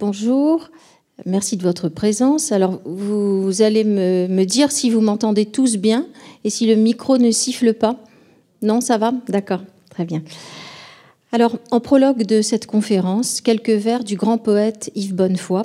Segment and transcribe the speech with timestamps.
[0.00, 0.70] Bonjour,
[1.26, 2.52] merci de votre présence.
[2.52, 6.06] Alors, vous, allez me, me, dire si vous m'entendez tous bien
[6.42, 8.02] et si le micro ne siffle pas.
[8.62, 9.12] Non, ça va?
[9.28, 9.60] D'accord,
[9.90, 10.22] très bien.
[11.32, 15.64] Alors, en prologue de cette conférence, quelques vers du grand poète Yves Bonnefoy,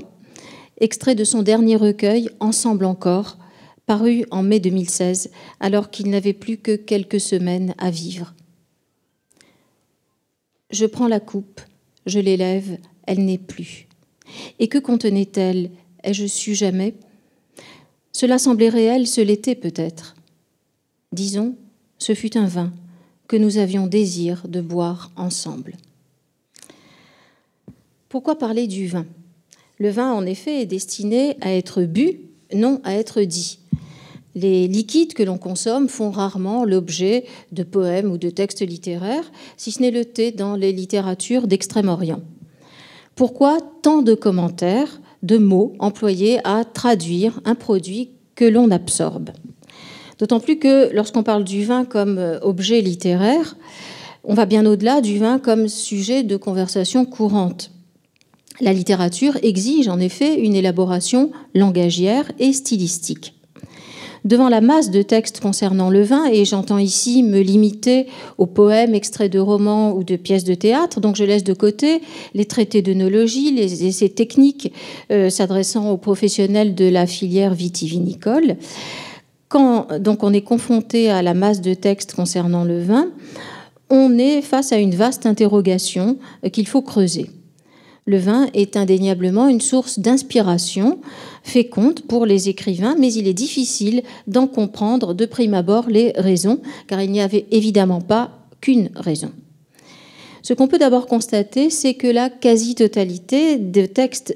[0.81, 3.37] extrait de son dernier recueil, Ensemble encore,
[3.85, 5.31] paru en mai 2016,
[5.61, 8.33] alors qu'il n'avait plus que quelques semaines à vivre.
[10.71, 11.61] Je prends la coupe,
[12.05, 13.87] je l'élève, elle n'est plus.
[14.59, 15.71] Et que contenait-elle?
[16.03, 16.95] Ai-je su jamais?
[18.11, 20.15] Cela semblait réel, ce l'était peut-être.
[21.11, 21.55] Disons,
[21.97, 22.71] ce fut un vin
[23.27, 25.75] que nous avions désir de boire ensemble.
[28.09, 29.05] Pourquoi parler du vin?
[29.77, 32.19] Le vin, en effet, est destiné à être bu,
[32.53, 33.59] non à être dit.
[34.35, 39.71] Les liquides que l'on consomme font rarement l'objet de poèmes ou de textes littéraires, si
[39.71, 42.21] ce n'est le thé dans les littératures d'Extrême-Orient.
[43.15, 49.29] Pourquoi tant de commentaires, de mots employés à traduire un produit que l'on absorbe?
[50.19, 53.55] D'autant plus que lorsqu'on parle du vin comme euh, objet littéraire,
[54.25, 57.71] on va bien au-delà du vin comme sujet de conversation courante.
[58.59, 63.34] La littérature exige en effet une élaboration langagière et stylistique
[64.25, 68.93] devant la masse de textes concernant le vin, et j'entends ici me limiter aux poèmes,
[68.93, 72.01] extraits de romans ou de pièces de théâtre, donc je laisse de côté
[72.33, 74.73] les traités d'œnologie, les essais techniques
[75.11, 78.57] euh, s'adressant aux professionnels de la filière vitivinicole.
[79.47, 83.11] Quand donc on est confronté à la masse de textes concernant le vin,
[83.91, 87.29] on est face à une vaste interrogation euh, qu'il faut creuser.
[88.07, 90.99] Le vin est indéniablement une source d'inspiration
[91.41, 96.61] féconde pour les écrivains, mais il est difficile d'en comprendre de prime abord les raisons,
[96.87, 99.31] car il n'y avait évidemment pas qu'une raison.
[100.43, 103.59] Ce qu'on peut d'abord constater, c'est que la quasi-totalité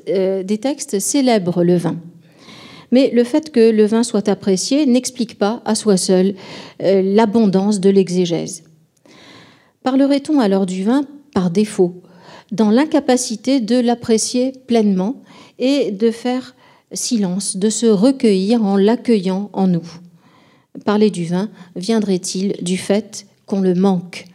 [0.09, 1.97] euh, des textes célèbrent le vin.
[2.91, 6.33] Mais le fait que le vin soit apprécié n'explique pas à soi seul
[6.81, 8.63] euh, l'abondance de l'exégèse.
[9.83, 11.05] Parlerait-on alors du vin
[11.35, 12.01] par défaut?
[12.51, 15.21] Dans l'incapacité de l'apprécier pleinement
[15.59, 16.55] et de faire
[16.93, 19.87] silence, de se recueillir en l'accueillant en nous.
[20.85, 24.25] Parler du vin viendrait-il du fait qu'on le manque?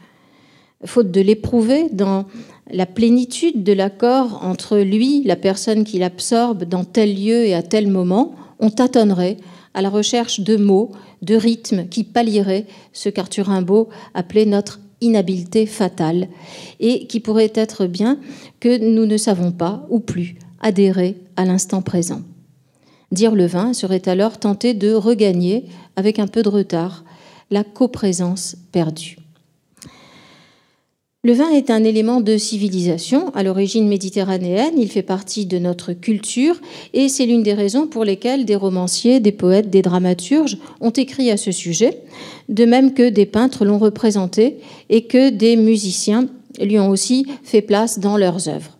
[0.84, 2.26] Faute de l'éprouver dans
[2.70, 7.62] la plénitude de l'accord entre lui, la personne qui l'absorbe dans tel lieu et à
[7.62, 9.38] tel moment, on tâtonnerait
[9.72, 10.92] à la recherche de mots,
[11.22, 16.28] de rythmes qui pallieraient ce qu'Arthur Rimbaud appelait notre inhabileté fatale
[16.80, 18.18] et qui pourrait être bien
[18.60, 22.22] que nous ne savons pas ou plus adhérer à l'instant présent.
[23.12, 27.04] Dire le vin serait alors tenter de regagner, avec un peu de retard,
[27.50, 29.18] la coprésence perdue.
[31.26, 35.94] Le vin est un élément de civilisation à l'origine méditerranéenne, il fait partie de notre
[35.94, 36.60] culture
[36.92, 41.30] et c'est l'une des raisons pour lesquelles des romanciers, des poètes, des dramaturges ont écrit
[41.30, 42.02] à ce sujet,
[42.50, 44.58] de même que des peintres l'ont représenté
[44.90, 46.28] et que des musiciens
[46.60, 48.76] lui ont aussi fait place dans leurs œuvres.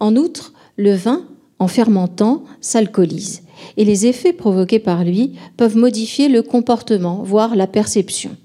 [0.00, 1.24] En outre, le vin,
[1.60, 3.42] en fermentant, s'alcoolise
[3.76, 8.36] et les effets provoqués par lui peuvent modifier le comportement, voire la perception.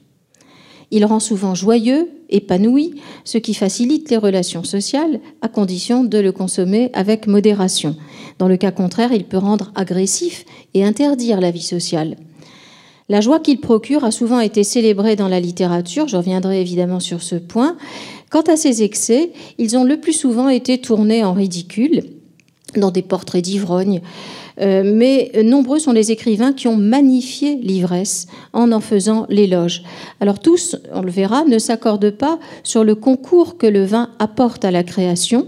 [0.96, 6.32] Il rend souvent joyeux, épanoui, ce qui facilite les relations sociales, à condition de le
[6.32, 7.96] consommer avec modération.
[8.38, 10.46] Dans le cas contraire, il peut rendre agressif
[10.76, 12.16] et interdire la vie sociale.
[13.10, 17.24] La joie qu'il procure a souvent été célébrée dans la littérature, je reviendrai évidemment sur
[17.24, 17.76] ce point.
[18.30, 22.04] Quant à ses excès, ils ont le plus souvent été tournés en ridicule
[22.76, 28.72] dans des portraits d'ivrogne, euh, mais nombreux sont les écrivains qui ont magnifié l'ivresse en
[28.72, 29.84] en faisant l'éloge.
[30.20, 34.66] Alors tous, on le verra, ne s'accordent pas sur le concours que le vin apporte
[34.66, 35.48] à la création.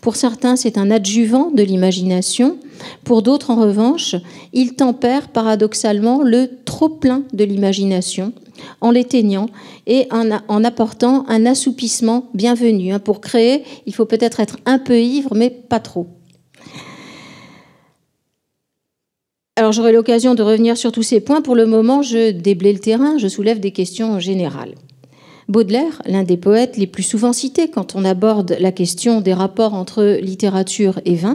[0.00, 2.58] Pour certains, c'est un adjuvant de l'imagination.
[3.04, 4.16] Pour d'autres, en revanche,
[4.52, 8.32] il tempère paradoxalement le trop-plein de l'imagination
[8.80, 9.48] en l'éteignant
[9.86, 12.92] et en, apportant un assoupissement bienvenu.
[12.92, 16.06] Hein, pour créer, il faut peut-être être un peu ivre, mais pas trop.
[19.66, 21.42] Alors j'aurai l'occasion de revenir sur tous ces points.
[21.42, 24.76] Pour le moment, je déblaye le terrain, je soulève des questions générales.
[25.48, 29.74] Baudelaire, l'un des poètes les plus souvent cités quand on aborde la question des rapports
[29.74, 31.34] entre littérature et vin,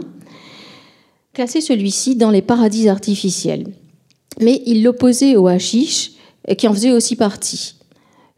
[1.34, 3.66] classait celui-ci dans les paradis artificiels.
[4.40, 6.12] Mais il l'opposait au hashish,
[6.56, 7.74] qui en faisait aussi partie.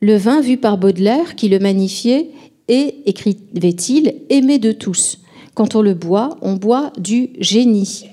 [0.00, 2.30] Le vin vu par Baudelaire, qui le magnifiait,
[2.66, 5.18] et, écrivait-il, aimé de tous.
[5.54, 8.08] Quand on le boit, on boit du génie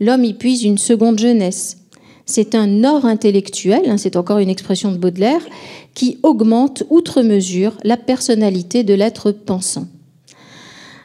[0.00, 1.78] l'homme y puise une seconde jeunesse.
[2.26, 5.44] C'est un or intellectuel, hein, c'est encore une expression de Baudelaire,
[5.94, 9.86] qui augmente outre mesure la personnalité de l'être pensant.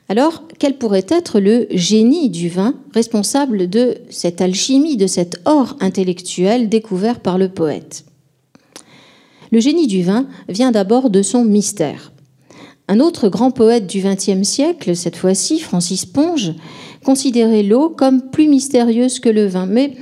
[0.07, 5.75] Alors, quel pourrait être le génie du vin responsable de cette alchimie, de cet or
[5.81, 8.05] intellectuel découvert par le poète?
[9.51, 12.11] Le génie du vin vient d'abord de son mystère.
[12.87, 16.53] Un autre grand poète du XXe siècle, cette fois-ci Francis Ponge,
[17.03, 19.93] considérait l'eau comme plus mystérieuse que le vin, mais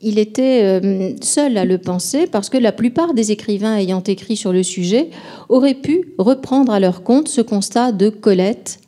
[0.00, 4.36] il était euh, seul à le penser parce que la plupart des écrivains ayant écrit
[4.36, 5.08] sur le sujet
[5.48, 8.80] auraient pu reprendre à leur compte ce constat de Colette,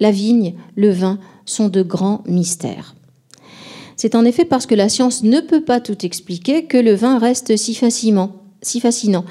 [0.00, 2.94] la vigne, le vin sont de grands mystères.
[3.96, 7.18] C'est en effet parce que la science ne peut pas tout expliquer que le vin
[7.18, 7.78] reste si,
[8.62, 9.24] si fascinant.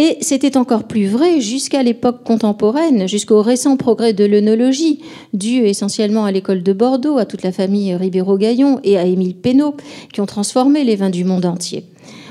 [0.00, 5.00] Et c'était encore plus vrai jusqu'à l'époque contemporaine, jusqu'au récent progrès de l'œnologie,
[5.34, 9.74] dû essentiellement à l'école de Bordeaux, à toute la famille Ribéro-Gaillon et à Émile Pénaud,
[10.12, 11.82] qui ont transformé les vins du monde entier.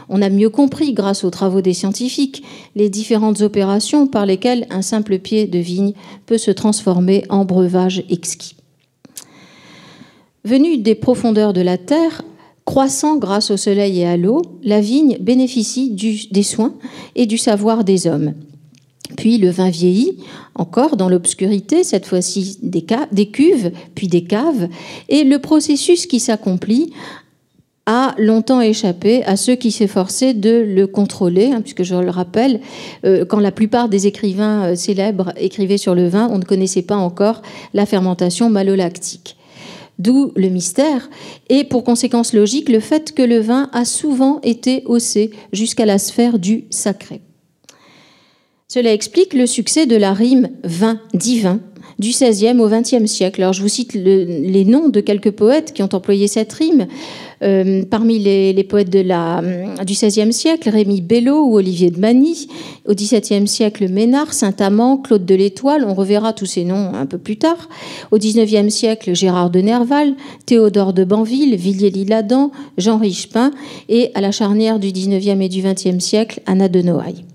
[0.07, 2.41] On a mieux compris, grâce aux travaux des scientifiques,
[2.77, 5.91] les différentes opérations par lesquelles un simple pied de vigne
[6.25, 8.55] peut se transformer en breuvage exquis.
[10.45, 12.23] Venu des profondeurs de la terre,
[12.67, 15.89] croissant grâce au soleil et à l'eau, la vigne bénéficie
[16.29, 16.73] des soins
[17.15, 18.33] et du savoir des hommes.
[19.15, 20.17] Puis le vin vieillit,
[20.53, 24.67] encore dans l'obscurité, cette fois-ci des, cuves, puis des caves,
[25.07, 26.91] et le processus qui s'accomplit
[27.85, 32.59] a longtemps échappé à ceux qui s'efforçaient de le contrôler, hein, puisque je le rappelle,
[33.05, 36.81] euh, quand la plupart des écrivains euh, célèbres écrivaient sur le vin, on ne connaissait
[36.81, 37.41] pas encore
[37.73, 39.37] la fermentation malolactique.
[39.99, 41.09] D'où le mystère,
[41.49, 45.97] et pour conséquence logique, le fait que le vin a souvent été haussé jusqu'à la
[45.97, 47.21] sphère du sacré.
[48.67, 51.61] Cela explique le succès de la rime vin divin
[51.99, 53.41] du XVIe au XXe siècle.
[53.41, 56.87] Alors je vous cite les noms de quelques poètes qui ont employé cette rime.
[57.43, 59.03] Euh, parmi les, poètes du
[59.93, 62.47] XVIe siècle, Rémy Bello ou Olivier de Magny.
[62.87, 65.85] Au XVIIe siècle, Ménard, Saint-Amand, Claude de l'Étoile.
[65.87, 67.69] On reverra tous ces noms un peu plus tard.
[68.11, 70.15] Au XIXe siècle, Gérard de Nerval,
[70.45, 73.51] Théodore de Banville, Villiers-L'Isle-Adam, Jean Richepin.
[73.89, 77.25] Et à la charnière du XIXe et du XXe siècle, Anna de Noailles.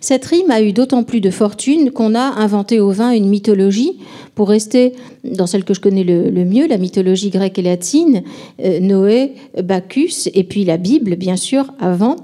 [0.00, 3.98] Cette rime a eu d'autant plus de fortune qu'on a inventé au vin une mythologie,
[4.34, 4.92] pour rester
[5.24, 8.22] dans celle que je connais le, mieux, la mythologie grecque et latine,
[8.64, 12.16] euh, Noé, Bacchus, et puis la Bible, bien sûr, avant,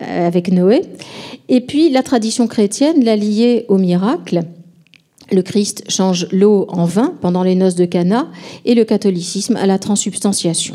[0.00, 0.82] euh, avec Noé.
[1.48, 4.42] Et puis la tradition chrétienne l'a liée au miracle.
[5.30, 8.28] Le Christ change l'eau en vin pendant les noces de Cana
[8.64, 10.74] et le catholicisme à la transubstantiation.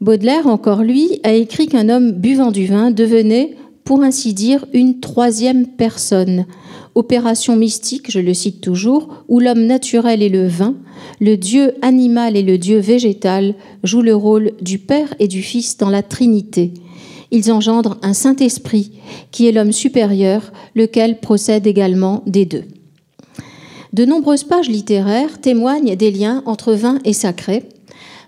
[0.00, 5.00] Baudelaire, encore lui, a écrit qu'un homme buvant du vin devenait pour ainsi dire, une
[5.00, 6.46] troisième personne.
[6.94, 10.74] Opération mystique, je le cite toujours, où l'homme naturel et le vin,
[11.20, 15.78] le Dieu animal et le Dieu végétal jouent le rôle du Père et du Fils
[15.78, 16.74] dans la Trinité.
[17.30, 18.92] Ils engendrent un Saint-Esprit,
[19.30, 22.64] qui est l'homme supérieur, lequel procède également des deux.
[23.94, 27.68] De nombreuses pages littéraires témoignent des liens entre vin et sacré,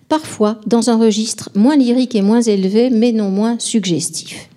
[0.08, 4.48] parfois dans un registre moins lyrique et moins élevé, mais non moins suggestif.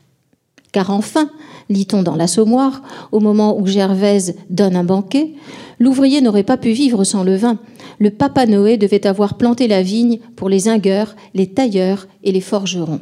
[0.71, 1.29] Car enfin,
[1.69, 2.81] lit-on dans l'Assommoir,
[3.11, 5.33] au moment où Gervaise donne un banquet,
[5.79, 7.59] l'ouvrier n'aurait pas pu vivre sans le vin.
[7.99, 12.41] Le Papa Noé devait avoir planté la vigne pour les ingueurs, les tailleurs et les
[12.41, 13.01] forgerons.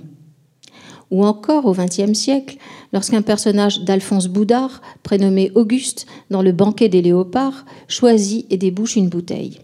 [1.12, 2.58] Ou encore au XXe siècle,
[2.94, 9.10] lorsqu'un personnage d'Alphonse Boudard, prénommé Auguste, dans le banquet des léopards, choisit et débouche une
[9.10, 9.60] bouteille.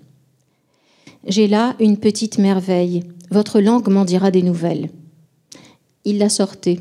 [1.28, 4.90] J'ai là une petite merveille, votre langue m'en dira des nouvelles.
[6.04, 6.80] Il la sortait,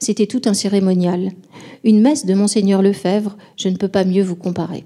[0.00, 1.30] c'était tout un cérémonial.
[1.84, 4.84] Une messe de Monseigneur Lefebvre, je ne peux pas mieux vous comparer.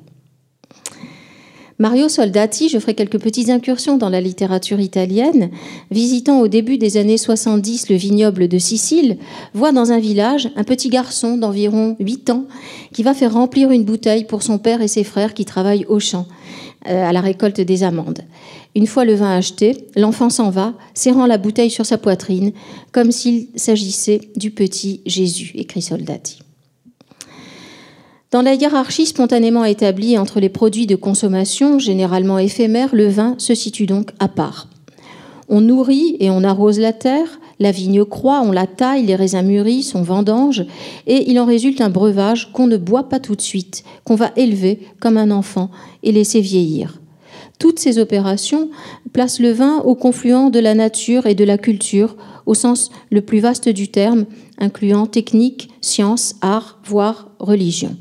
[1.81, 5.51] Mario Soldati, je ferai quelques petites incursions dans la littérature italienne.
[5.91, 9.19] Visitant au début des années 70 le vignoble de Sicile,
[9.55, 12.45] voit dans un village un petit garçon d'environ 8 ans
[12.93, 15.99] qui va faire remplir une bouteille pour son père et ses frères qui travaillent au
[15.99, 16.29] champ
[16.85, 18.21] à la récolte des amandes.
[18.75, 22.53] Une fois le vin acheté, l'enfant s'en va, serrant la bouteille sur sa poitrine,
[22.93, 26.41] comme s'il s'agissait du petit Jésus, écrit Soldati.
[28.31, 33.55] Dans la hiérarchie spontanément établie entre les produits de consommation, généralement éphémères, le vin se
[33.55, 34.67] situe donc à part.
[35.49, 39.43] On nourrit et on arrose la terre, la vigne croît, on la taille, les raisins
[39.43, 40.65] mûrissent, on vendange,
[41.07, 44.33] et il en résulte un breuvage qu'on ne boit pas tout de suite, qu'on va
[44.37, 45.71] élever comme un enfant
[46.03, 47.01] et laisser vieillir.
[47.59, 48.71] Toutes ces opérations
[49.13, 53.21] placent le vin au confluent de la nature et de la culture, au sens le
[53.21, 54.27] plus vaste du terme,
[54.59, 57.97] incluant technique, science, art, voire religion.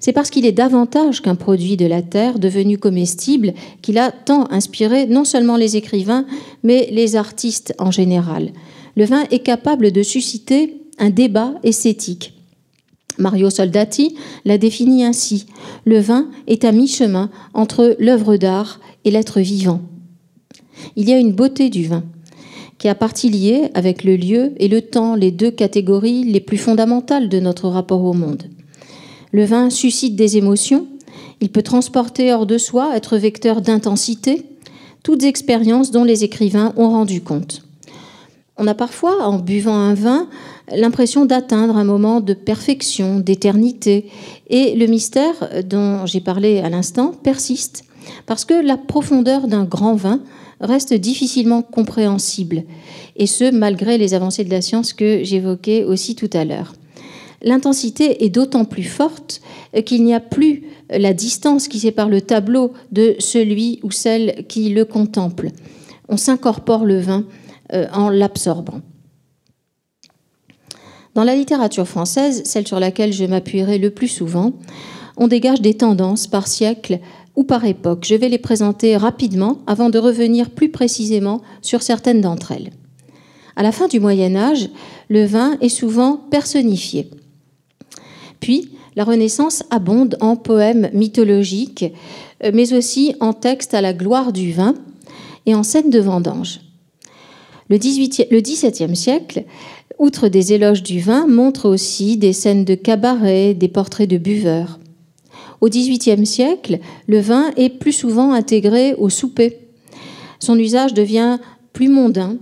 [0.00, 3.52] C'est parce qu'il est davantage qu'un produit de la terre devenu comestible
[3.82, 6.26] qu'il a tant inspiré non seulement les écrivains,
[6.62, 8.52] mais les artistes en général.
[8.96, 12.34] Le vin est capable de susciter un débat esthétique
[13.20, 15.46] Mario Soldati l'a défini ainsi.
[15.84, 19.80] Le vin est à mi-chemin entre l'œuvre d'art et l'être vivant.
[20.96, 22.02] Il y a une beauté du vin
[22.78, 26.56] qui a partie liée avec le lieu et le temps, les deux catégories les plus
[26.56, 28.44] fondamentales de notre rapport au monde.
[29.32, 30.86] Le vin suscite des émotions,
[31.40, 34.44] il peut transporter hors de soi, être vecteur d'intensité,
[35.02, 37.62] toutes expériences dont les écrivains ont rendu compte.
[38.56, 40.28] On a parfois, en buvant un vin,
[40.76, 44.10] l'impression d'atteindre un moment de perfection, d'éternité,
[44.50, 47.84] et le mystère dont j'ai parlé à l'instant persiste,
[48.26, 50.20] parce que la profondeur d'un grand vin
[50.60, 52.64] reste difficilement compréhensible,
[53.16, 56.74] et ce, malgré les avancées de la science que j'évoquais aussi tout à l'heure.
[57.42, 59.40] L'intensité est d'autant plus forte
[59.86, 64.68] qu'il n'y a plus la distance qui sépare le tableau de celui ou celle qui
[64.70, 65.48] le contemple.
[66.08, 67.24] On s'incorpore le vin
[67.72, 68.80] euh, en l'absorbant.
[71.14, 74.52] Dans la littérature française, celle sur laquelle je m'appuierai le plus souvent,
[75.16, 77.00] on dégage des tendances par siècle
[77.36, 78.04] ou par époque.
[78.06, 82.70] Je vais les présenter rapidement avant de revenir plus précisément sur certaines d'entre elles.
[83.56, 84.70] À la fin du Moyen Âge,
[85.08, 87.10] le vin est souvent personnifié.
[88.40, 91.84] Puis, la Renaissance abonde en poèmes mythologiques,
[92.44, 94.74] euh, mais aussi en textes à la gloire du vin
[95.46, 96.60] et en scènes de vendange.
[97.68, 99.44] Le, XVIIe siècle,
[99.98, 104.80] outre des éloges du vin, montre aussi des scènes de cabaret, des portraits de buveurs.
[105.60, 109.58] Au XVIIIe siècle, le vin est plus souvent intégré au souper.
[110.40, 111.38] Son usage devient
[111.72, 112.38] plus mondain,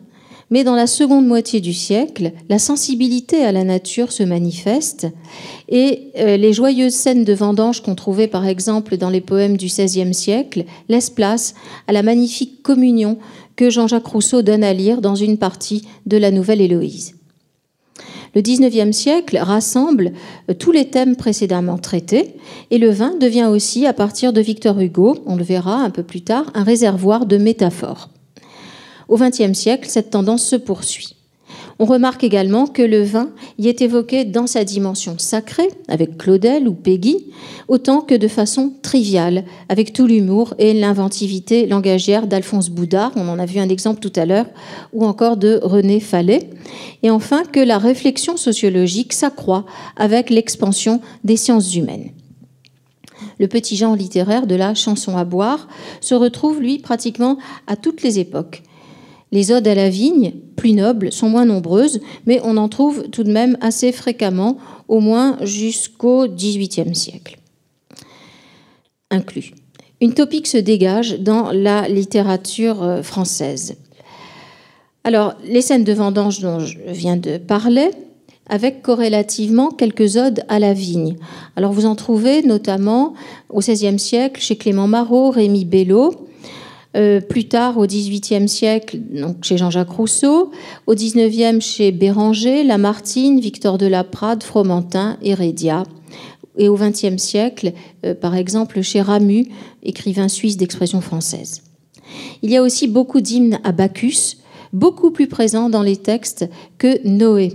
[0.50, 5.06] mais dans la seconde moitié du siècle, la sensibilité à la nature se manifeste
[5.68, 9.66] et euh, les joyeuses scènes de vendange qu'on trouvait par exemple dans les poèmes du
[9.66, 11.54] XVIe siècle laissent place
[11.86, 13.18] à la magnifique communion
[13.56, 17.14] que Jean-Jacques Rousseau donne à lire dans une partie de la Nouvelle Héloïse.
[18.34, 20.12] Le XIXe siècle rassemble
[20.50, 22.36] euh, tous les thèmes précédemment traités
[22.70, 26.02] et le vin devient aussi, à partir de Victor Hugo, on le verra un peu
[26.02, 28.08] plus tard, un réservoir de métaphores.
[29.08, 31.14] Au XXe siècle, cette tendance se poursuit.
[31.80, 36.66] On remarque également que le vin y est évoqué dans sa dimension sacrée, avec Claudel
[36.66, 37.26] ou Peggy,
[37.68, 43.38] autant que de façon triviale, avec tout l'humour et l'inventivité langagière d'Alphonse Boudard, on en
[43.38, 44.46] a vu un exemple tout à l'heure,
[44.92, 46.50] ou encore de René Fallet,
[47.04, 49.64] et enfin que la réflexion sociologique s'accroît
[49.96, 52.10] avec l'expansion des sciences humaines.
[53.38, 55.68] Le petit genre littéraire de la chanson à boire
[56.00, 57.38] se retrouve, lui, pratiquement
[57.68, 58.62] à toutes les époques,
[59.32, 63.24] les odes à la vigne, plus nobles, sont moins nombreuses, mais on en trouve tout
[63.24, 64.58] de même assez fréquemment,
[64.88, 67.38] au moins jusqu'au XVIIIe siècle.
[69.10, 69.52] Inclus.
[70.00, 73.76] Une topique se dégage dans la littérature euh, française.
[75.04, 77.90] Alors, les scènes de vendange dont je viens de parler,
[78.48, 81.16] avec corrélativement quelques odes à la vigne.
[81.56, 83.14] Alors, vous en trouvez notamment
[83.50, 86.27] au XVIe siècle chez Clément Marot, Rémi Bello,
[86.98, 90.50] euh, plus tard, au XVIIIe siècle, donc chez Jean-Jacques Rousseau,
[90.86, 95.84] au XIXe chez Béranger, Lamartine, Victor de la Prade, Fromentin, Hérédia,
[96.56, 97.72] et au XXe siècle,
[98.04, 99.46] euh, par exemple, chez Ramu,
[99.82, 101.62] écrivain suisse d'expression française.
[102.42, 104.38] Il y a aussi beaucoup d'hymnes à Bacchus,
[104.72, 107.52] beaucoup plus présents dans les textes que Noé,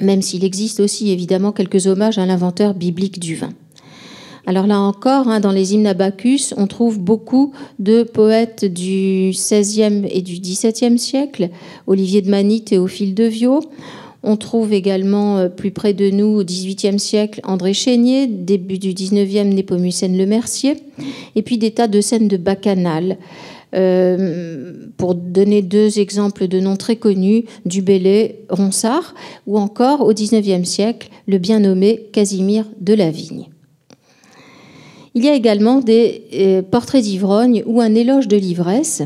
[0.00, 3.50] même s'il existe aussi évidemment quelques hommages à l'inventeur biblique du vin.
[4.50, 9.30] Alors là encore, hein, dans les hymnes à Bacchus, on trouve beaucoup de poètes du
[9.30, 11.50] XVIe et du XVIIe siècle,
[11.86, 13.60] Olivier de Mani, Théophile de Viau.
[14.24, 18.92] On trouve également euh, plus près de nous, au XVIIIe siècle, André Chénier, début du
[18.92, 20.78] XIXe, Népomucène Le Mercier,
[21.36, 23.18] et puis des tas de scènes de bacchanal.
[23.76, 29.14] Euh, pour donner deux exemples de noms très connus, Dubélé, Ronsard,
[29.46, 33.46] ou encore au XIXe siècle, le bien nommé Casimir de la Vigne.
[35.14, 39.02] Il y a également des euh, portraits d'ivrogne ou un éloge de l'ivresse.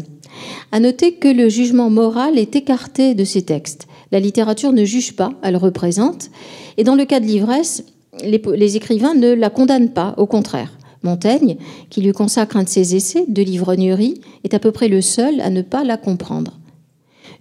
[0.73, 3.87] À noter que le jugement moral est écarté de ces textes.
[4.13, 6.31] La littérature ne juge pas, elle représente.
[6.77, 7.85] Et dans le cas de l'ivresse,
[8.23, 10.77] les, écrivains ne la condamnent pas, au contraire.
[11.03, 11.57] Montaigne,
[11.91, 15.41] qui lui consacre un de ses essais de l'ivrognerie, est à peu près le seul
[15.41, 16.59] à ne pas la comprendre.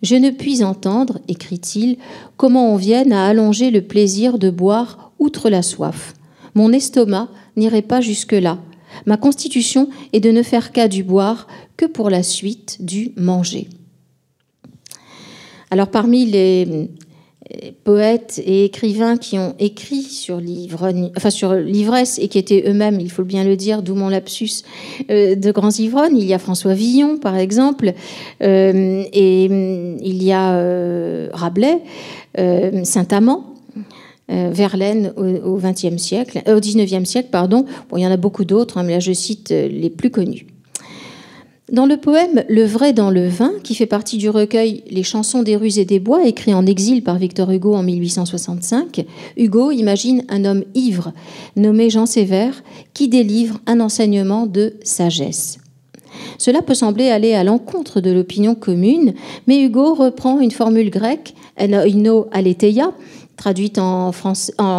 [0.01, 1.97] Je ne puis entendre, écrit-il,
[2.35, 6.13] comment on vienne à allonger le plaisir de boire outre la soif.
[6.55, 8.59] Mon estomac n'irai pas jusque-là.
[9.05, 13.67] Ma constitution est de ne faire cas du boire que pour la suite du manger.
[15.71, 22.63] Alors parmi les euh, poètes et écrivains qui ont écrit sur l'ivresse et qui étaient
[22.67, 24.61] eux-mêmes, il faut bien le dire, d'où mon lapsus,
[25.09, 26.17] euh, de grands ivrognes.
[26.17, 27.93] Il y a François Villon, par exemple,
[28.43, 31.81] euh, et il y a Rabelais,
[32.83, 33.52] Saint-Amand.
[34.29, 37.65] Verlaine au XXe siècle, au XIXe siècle, pardon.
[37.89, 40.47] Bon, il y en a beaucoup d'autres, hein, mais là je cite les plus connus.
[41.71, 45.43] Dans le poème Le vrai dans le vin, qui fait partie du recueil Les chansons
[45.43, 49.05] des rues et des bois, écrit en exil par Victor Hugo en 1865,
[49.37, 51.13] Hugo imagine un homme ivre,
[51.55, 52.63] nommé Jean Sévère,
[52.93, 55.57] qui délivre un enseignement de sagesse.
[56.37, 59.13] Cela peut sembler aller à l'encontre de l'opinion commune,
[59.47, 62.91] mais Hugo reprend une formule grecque, enoino aletheia,
[63.37, 64.11] traduite en,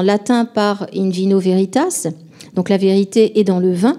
[0.02, 2.08] latin par in vino veritas,
[2.54, 3.98] donc la vérité est dans le vin,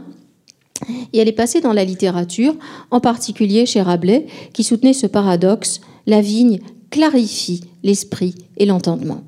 [1.13, 2.55] et elle est passée dans la littérature,
[2.91, 6.59] en particulier chez Rabelais, qui soutenait ce paradoxe la vigne
[6.89, 9.21] clarifie l'esprit et l'entendement.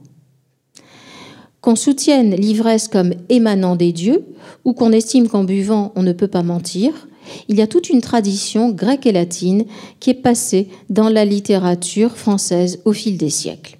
[1.61, 4.25] Qu'on soutienne l'ivresse comme émanant des dieux,
[4.63, 7.07] ou qu'on estime qu'en buvant on ne peut pas mentir,
[7.47, 9.65] il y a toute une tradition grecque et latine
[9.99, 13.76] qui est passée dans la littérature française au fil des siècles.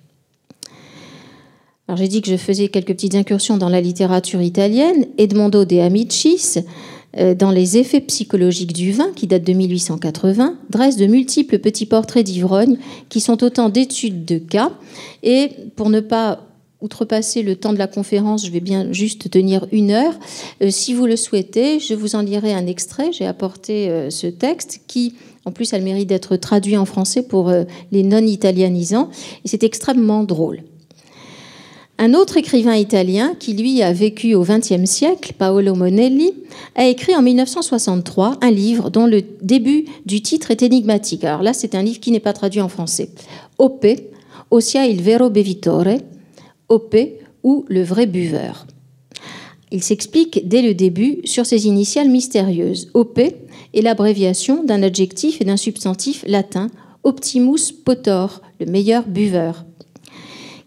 [1.87, 5.05] Alors j'ai dit que je faisais quelques petites incursions dans la littérature italienne.
[5.17, 6.59] Edmondo de Amicis
[7.17, 11.85] euh, dans les effets psychologiques du vin, qui date de 1880, dresse de multiples petits
[11.85, 12.77] portraits d'ivrognes
[13.07, 14.73] qui sont autant d'études de cas.
[15.23, 16.41] Et pour ne pas
[16.81, 20.13] outrepasser le temps de la conférence, je vais bien juste tenir une heure.
[20.61, 23.13] Euh, si vous le souhaitez, je vous en lirai un extrait.
[23.13, 25.15] J'ai apporté euh, ce texte qui,
[25.45, 27.49] en plus, a le mérite d'être traduit en français pour
[27.93, 29.09] les non-italianisants.
[29.45, 30.63] Et c'est extrêmement drôle.
[31.99, 36.31] Un autre écrivain italien qui, lui, a vécu au XXe siècle, Paolo Monelli,
[36.75, 41.23] a écrit en 1963 un livre dont le début du titre est énigmatique.
[41.23, 43.09] Alors là, c'est un livre qui n'est pas traduit en français.
[43.57, 43.87] OP,
[44.51, 45.97] Ossia il vero bevitore,
[46.69, 46.95] OP
[47.43, 48.67] ou le vrai buveur.
[49.71, 52.89] Il s'explique dès le début sur ses initiales mystérieuses.
[52.93, 56.69] OP est l'abréviation d'un adjectif et d'un substantif latin,
[57.03, 59.66] Optimus potor, le meilleur buveur.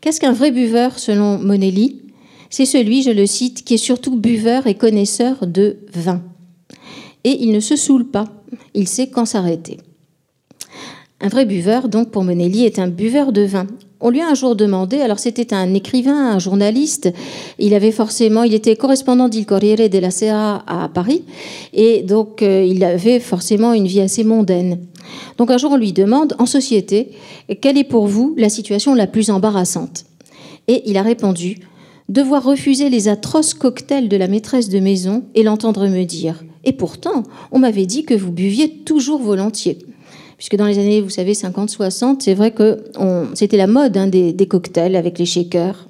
[0.00, 2.00] Qu'est-ce qu'un vrai buveur selon Monelli?
[2.48, 6.22] C'est celui, je le cite, qui est surtout buveur et connaisseur de vin.
[7.24, 8.24] Et il ne se saoule pas,
[8.74, 9.76] il sait quand s'arrêter.
[11.20, 13.66] Un vrai buveur, donc pour Monelli, est un buveur de vin.
[14.00, 17.12] On lui a un jour demandé, alors c'était un écrivain, un journaliste,
[17.58, 21.24] il avait forcément, il était correspondant d'Il Corriere della Sera à Paris,
[21.74, 24.78] et donc euh, il avait forcément une vie assez mondaine.
[25.38, 27.10] Donc un jour on lui demande, en société,
[27.60, 30.04] quelle est pour vous la situation la plus embarrassante?
[30.68, 31.58] Et il a répondu,
[32.08, 36.72] devoir refuser les atroces cocktails de la maîtresse de maison et l'entendre me dire, et
[36.72, 39.78] pourtant, on m'avait dit que vous buviez toujours volontiers.
[40.36, 42.84] Puisque dans les années, vous savez, 50-60, c'est vrai que
[43.34, 45.86] c'était la mode hein, des, des, cocktails avec les shakers.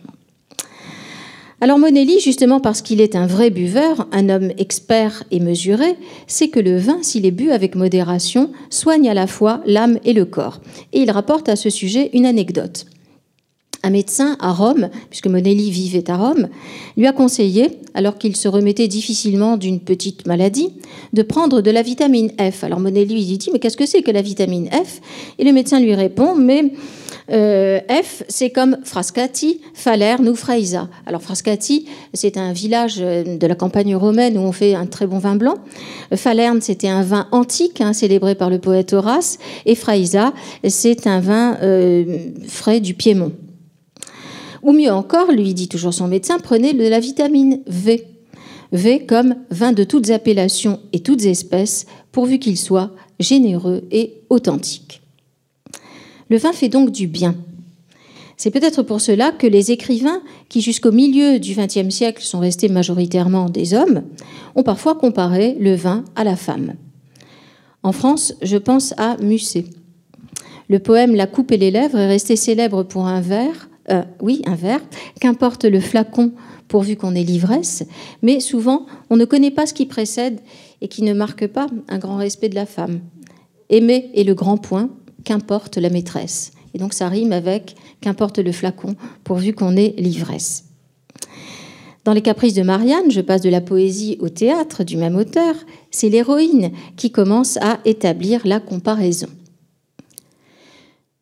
[1.63, 5.95] Alors Monelli, justement parce qu'il est un vrai buveur, un homme expert et mesuré,
[6.27, 10.15] sait que le vin, s'il est bu avec modération, soigne à la fois l'âme et
[10.15, 10.61] le corps.
[10.95, 12.87] Et il rapporte à ce sujet une anecdote
[13.83, 16.49] un médecin à Rome, puisque Monelli vivait à Rome,
[16.97, 20.71] lui a conseillé, alors qu'il se remettait difficilement d'une petite maladie,
[21.13, 22.65] de prendre de la vitamine F.
[22.65, 25.01] Alors Monelli lui dit, mais qu'est-ce que c'est que la vitamine F?
[25.39, 26.73] Et le médecin lui répond, mais
[27.31, 30.89] euh, F, c'est comme Frascati, Falerne ou Freisa.
[31.07, 35.19] Alors Frascati, c'est un village de la campagne romaine où on fait un très bon
[35.19, 35.55] vin blanc.
[36.15, 39.39] Falerne, c'était un vin antique, hein, célébré par le poète Horace.
[39.67, 40.33] Et Freisa,
[40.67, 43.33] c'est un vin euh, frais du Piémont.
[44.63, 48.07] Ou mieux encore, lui dit toujours son médecin, prenez de la vitamine V.
[48.73, 55.00] V comme vin de toutes appellations et toutes espèces, pourvu qu'il soit généreux et authentique.
[56.31, 57.35] Le vin fait donc du bien.
[58.37, 62.71] C'est peut-être pour cela que les écrivains, qui jusqu'au milieu du XXe siècle sont restés
[62.71, 64.05] majoritairement des hommes,
[64.55, 66.75] ont parfois comparé le vin à la femme.
[67.83, 69.65] En France, je pense à Musset.
[70.71, 74.41] Le poème La coupe et les lèvres est resté célèbre pour un vers euh, oui,
[74.47, 74.81] un verre,
[75.21, 76.33] qu'importe le flacon
[76.69, 77.85] pourvu qu'on ait l'ivresse,
[78.23, 80.41] mais souvent on ne connaît pas ce qui précède
[80.81, 83.01] et qui ne marque pas un grand respect de la femme.
[83.69, 84.91] Aimer est le grand point,
[85.25, 86.53] qu'importe la maîtresse.
[86.75, 90.65] Et donc ça rime avec qu'importe le flacon pourvu qu'on ait l'ivresse.
[92.05, 95.55] Dans les caprices de Marianne, je passe de la poésie au théâtre du même auteur,
[95.91, 99.29] c'est l'héroïne qui commence à établir la comparaison.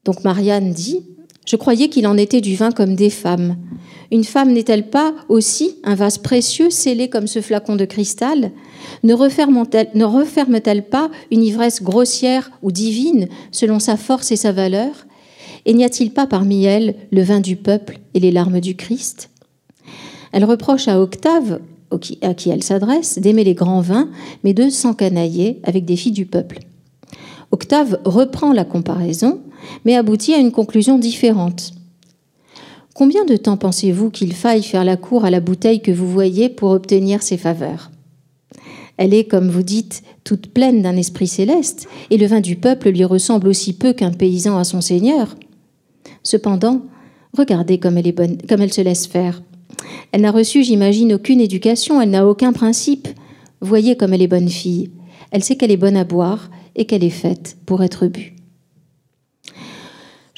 [0.04, 1.04] Donc Marianne dit
[1.48, 3.56] je croyais qu'il en était du vin comme des femmes.
[4.12, 8.52] Une femme n'est-elle pas aussi un vase précieux scellé comme ce flacon de cristal?
[9.02, 14.90] Ne referme-t-elle pas une ivresse grossière ou divine selon sa force et sa valeur?
[15.64, 19.30] Et n'y a-t-il pas parmi elles le vin du peuple et les larmes du Christ?
[20.32, 21.60] Elle reproche à Octave,
[22.20, 24.10] à qui elle s'adresse, d'aimer les grands vins,
[24.44, 26.58] mais de s'encanailler avec des filles du peuple.
[27.52, 29.40] Octave reprend la comparaison,
[29.84, 31.72] mais aboutit à une conclusion différente.
[32.94, 36.48] Combien de temps pensez-vous qu'il faille faire la cour à la bouteille que vous voyez
[36.48, 37.90] pour obtenir ses faveurs?
[38.96, 42.90] Elle est, comme vous dites, toute pleine d'un esprit céleste, et le vin du peuple
[42.90, 45.36] lui ressemble aussi peu qu'un paysan à son seigneur.
[46.24, 46.82] Cependant,
[47.36, 49.42] regardez comme elle comme elle se laisse faire.
[50.10, 53.06] Elle n'a reçu, j'imagine, aucune éducation, elle n'a aucun principe.
[53.60, 54.90] Voyez comme elle est bonne fille.
[55.30, 58.37] Elle sait qu'elle est bonne à boire et qu'elle est faite pour être bue.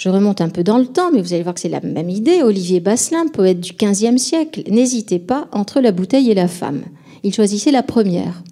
[0.01, 2.09] Je remonte un peu dans le temps, mais vous allez voir que c'est la même
[2.09, 2.43] idée.
[2.43, 6.85] Olivier Basselin, poète du XVe siècle, n'hésitait pas entre la bouteille et la femme.
[7.23, 8.43] Il choisissait la première.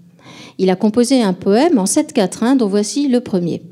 [0.59, 3.63] Il a composé un poème en sept quatrains, dont voici le premier.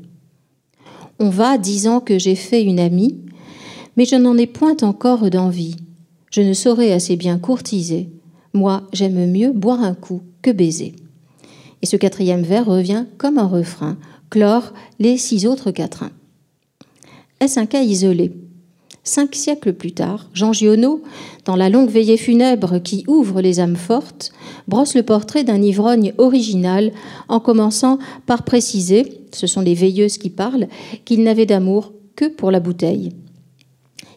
[1.19, 3.19] On va disant que j'ai fait une amie,
[3.95, 5.75] mais je n'en ai point encore d'envie.
[6.31, 8.09] Je ne saurais assez bien courtiser.
[8.55, 10.95] Moi, j'aime mieux boire un coup que baiser.
[11.83, 13.97] Et ce quatrième vers revient comme un refrain,
[14.31, 16.16] clore les six autres quatrains.
[17.39, 18.31] Est-ce un cas isolé?
[19.03, 21.03] Cinq siècles plus tard, Jean Giono,
[21.45, 24.31] dans la longue veillée funèbre qui ouvre les âmes fortes,
[24.67, 26.91] brosse le portrait d'un ivrogne original
[27.29, 30.67] en commençant par préciser, ce sont les veilleuses qui parlent,
[31.05, 33.11] qu'il n'avait d'amour que pour la bouteille.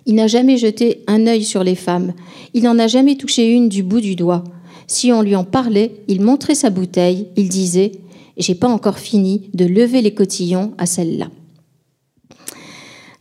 [0.06, 2.14] Il n'a jamais jeté un œil sur les femmes,
[2.54, 4.44] il n'en a jamais touché une du bout du doigt.
[4.87, 7.92] Si on lui en parlait, il montrait sa bouteille, il disait
[8.38, 11.28] J'ai pas encore fini de lever les cotillons à celle-là.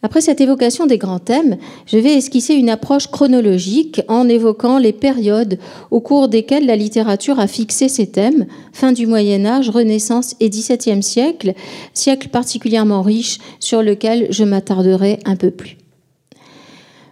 [0.02, 4.94] Après cette évocation des grands thèmes, je vais esquisser une approche chronologique en évoquant les
[4.94, 5.60] périodes
[5.92, 10.50] au cours desquelles la littérature a fixé ces thèmes, fin du Moyen Âge, Renaissance et
[10.50, 11.54] XVIIe siècle,
[11.94, 15.76] siècle particulièrement riche sur lequel je m'attarderai un peu plus.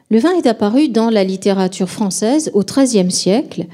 [0.10, 3.66] Le vin est apparu dans la littérature française au XIIIe siècle,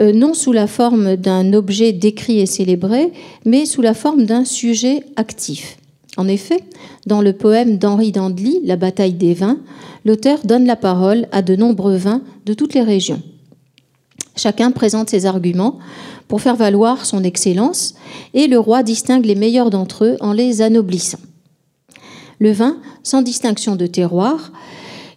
[0.00, 3.12] euh, non sous la forme d'un objet décrit et célébré,
[3.44, 5.76] mais sous la forme d'un sujet actif.
[6.18, 6.64] En effet,
[7.06, 9.58] dans le poème d'Henri d'Andely, La bataille des vins,
[10.04, 13.22] l'auteur donne la parole à de nombreux vins de toutes les régions.
[14.34, 15.78] Chacun présente ses arguments
[16.26, 17.94] pour faire valoir son excellence
[18.34, 21.20] et le roi distingue les meilleurs d'entre eux en les anoblissant.
[22.40, 24.50] Le vin, sans distinction de terroir,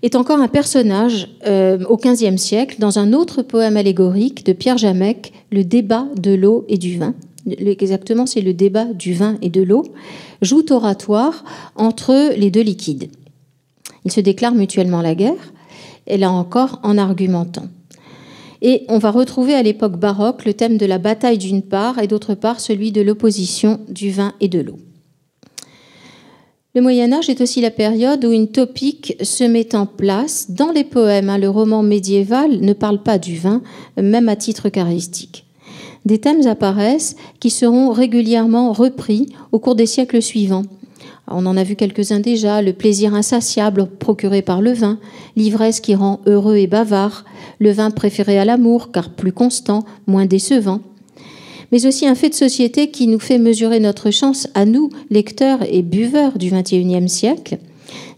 [0.03, 4.77] est encore un personnage euh, au XVe siècle dans un autre poème allégorique de Pierre
[4.77, 7.15] Jamec, Le débat de l'eau et du vin,
[7.47, 9.83] exactement c'est le débat du vin et de l'eau,
[10.41, 11.43] joute oratoire
[11.75, 13.09] entre les deux liquides.
[14.05, 15.53] Ils se déclarent mutuellement la guerre,
[16.07, 17.67] et là encore en argumentant.
[18.61, 22.07] Et on va retrouver à l'époque baroque le thème de la bataille d'une part et
[22.07, 24.77] d'autre part celui de l'opposition du vin et de l'eau.
[26.73, 30.71] Le Moyen Âge est aussi la période où une topique se met en place dans
[30.71, 31.29] les poèmes.
[31.29, 31.37] Hein.
[31.37, 33.61] Le roman médiéval ne parle pas du vin,
[33.97, 35.45] même à titre charistique
[36.05, 40.63] des thèmes apparaissent qui seront régulièrement repris au cours des siècles suivants.
[41.27, 44.99] On en a vu quelques-uns déjà, le plaisir insatiable procuré par le vin,
[45.35, 47.25] l'ivresse qui rend heureux et bavard,
[47.59, 50.81] le vin préféré à l'amour car plus constant, moins décevant,
[51.71, 55.59] mais aussi un fait de société qui nous fait mesurer notre chance à nous, lecteurs
[55.69, 57.59] et buveurs du XXIe siècle,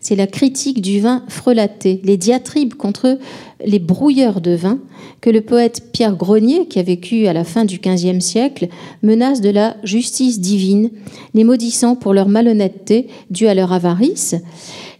[0.03, 3.17] c'est la critique du vin frelaté, les diatribes contre
[3.65, 4.79] les brouilleurs de vin
[5.21, 8.67] que le poète Pierre Grenier, qui a vécu à la fin du XVe siècle,
[9.01, 10.91] menace de la justice divine,
[11.33, 14.35] les maudissant pour leur malhonnêteté due à leur avarice.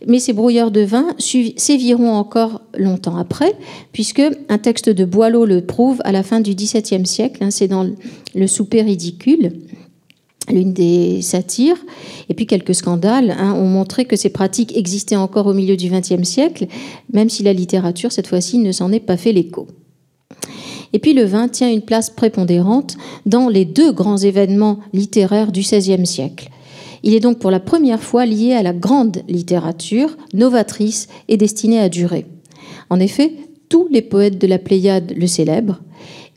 [0.08, 3.54] Mais ces brouilleurs de vin séviront encore longtemps après,
[3.92, 7.68] puisque un texte de Boileau le prouve à la fin du XVIIe siècle, hein, c'est
[7.68, 7.90] dans
[8.36, 9.52] le souper ridicule
[10.50, 11.78] l'une des satires.
[12.30, 15.90] Et puis quelques scandales hein, ont montré que ces pratiques existaient encore au milieu du
[15.90, 16.68] XXe siècle,
[17.12, 19.68] même si la littérature, cette fois-ci, ne s'en est pas fait l'écho.
[20.94, 25.62] Et puis le vin tient une place prépondérante dans les deux grands événements littéraires du
[25.62, 26.50] XVIe siècle.
[27.02, 31.80] Il est donc pour la première fois lié à la grande littérature, novatrice et destinée
[31.80, 32.26] à durer.
[32.90, 33.34] En effet,
[33.70, 35.82] tous les poètes de la Pléiade le célèbrent,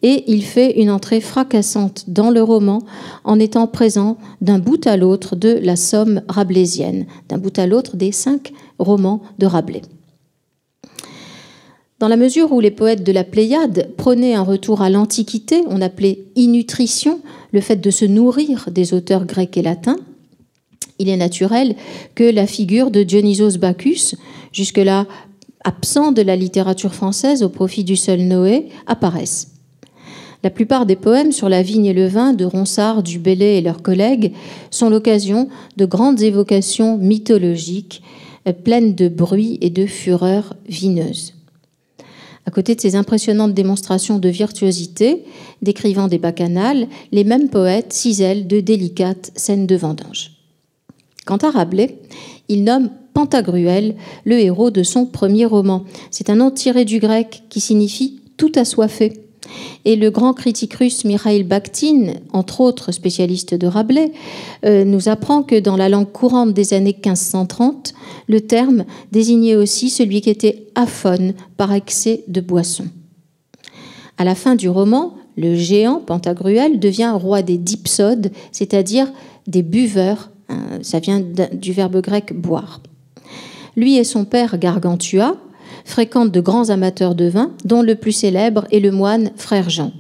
[0.03, 2.83] et il fait une entrée fracassante dans le roman
[3.25, 7.97] en étant présent d'un bout à l'autre de la somme rabelaisienne, d'un bout à l'autre
[7.97, 9.83] des cinq romans de Rabelais.
[11.99, 15.81] Dans la mesure où les poètes de la Pléiade prenaient un retour à l'Antiquité, on
[15.81, 17.21] appelait innutrition
[17.53, 19.97] le fait de se nourrir des auteurs grecs et latins,
[20.99, 21.77] il est naturel
[22.15, 24.17] que la figure de Dionysos Bacchus,
[24.53, 25.07] jusque-là
[25.65, 29.56] absent de la littérature française au profit du seul Noé, apparaisse.
[30.43, 33.63] La plupart des poèmes sur la vigne et le vin de Ronsard, du Bellay et
[33.63, 34.33] leurs collègues
[34.71, 38.03] sont l'occasion de grandes évocations mythologiques
[38.47, 41.35] euh, pleines de bruit et de fureur vineuse.
[42.47, 45.25] À côté de ces impressionnantes démonstrations de virtuosité,
[45.63, 50.33] décrivant des bacchanales, les mêmes poètes cisèlent de délicates scènes de vendange.
[51.25, 51.99] Quant à Rabelais,
[52.49, 55.85] il nomme Pantagruel, le héros de son premier roman.
[56.11, 59.26] C'est un nom tiré du grec qui signifie tout assoiffé.
[59.85, 64.13] Et le grand critique russe Mikhail Bakhtin, entre autres spécialiste de Rabelais,
[64.65, 67.95] euh, nous apprend que dans la langue courante des années 1530,
[68.29, 72.87] le terme désignait aussi celui qui était aphone par excès de boisson.
[74.19, 79.09] À la fin du roman, le géant Pantagruel devient roi des dipsodes, c'est-à-dire
[79.47, 80.31] des buveurs.
[80.49, 81.21] Hein, ça vient
[81.53, 82.81] du verbe grec boire.
[83.77, 85.37] Lui et son père Gargantua
[85.87, 89.93] fréquentent de grands amateurs de vin, dont le plus célèbre est le moine frère Jean.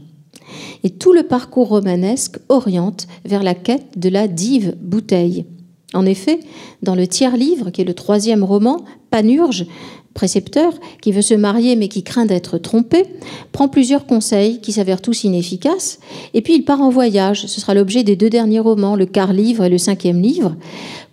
[0.85, 5.47] Et tout le parcours romanesque oriente vers la quête de la dive bouteille.
[5.95, 6.41] En effet,
[6.83, 9.67] dans le tiers livre, qui est le troisième roman, Panurge,
[10.15, 13.05] précepteur, qui veut se marier mais qui craint d'être trompé,
[13.53, 16.01] prend plusieurs conseils qui s'avèrent tous inefficaces,
[16.35, 19.33] et puis il part en voyage, ce sera l'objet des deux derniers romans, le quart
[19.33, 20.57] livre et le cinquième livre,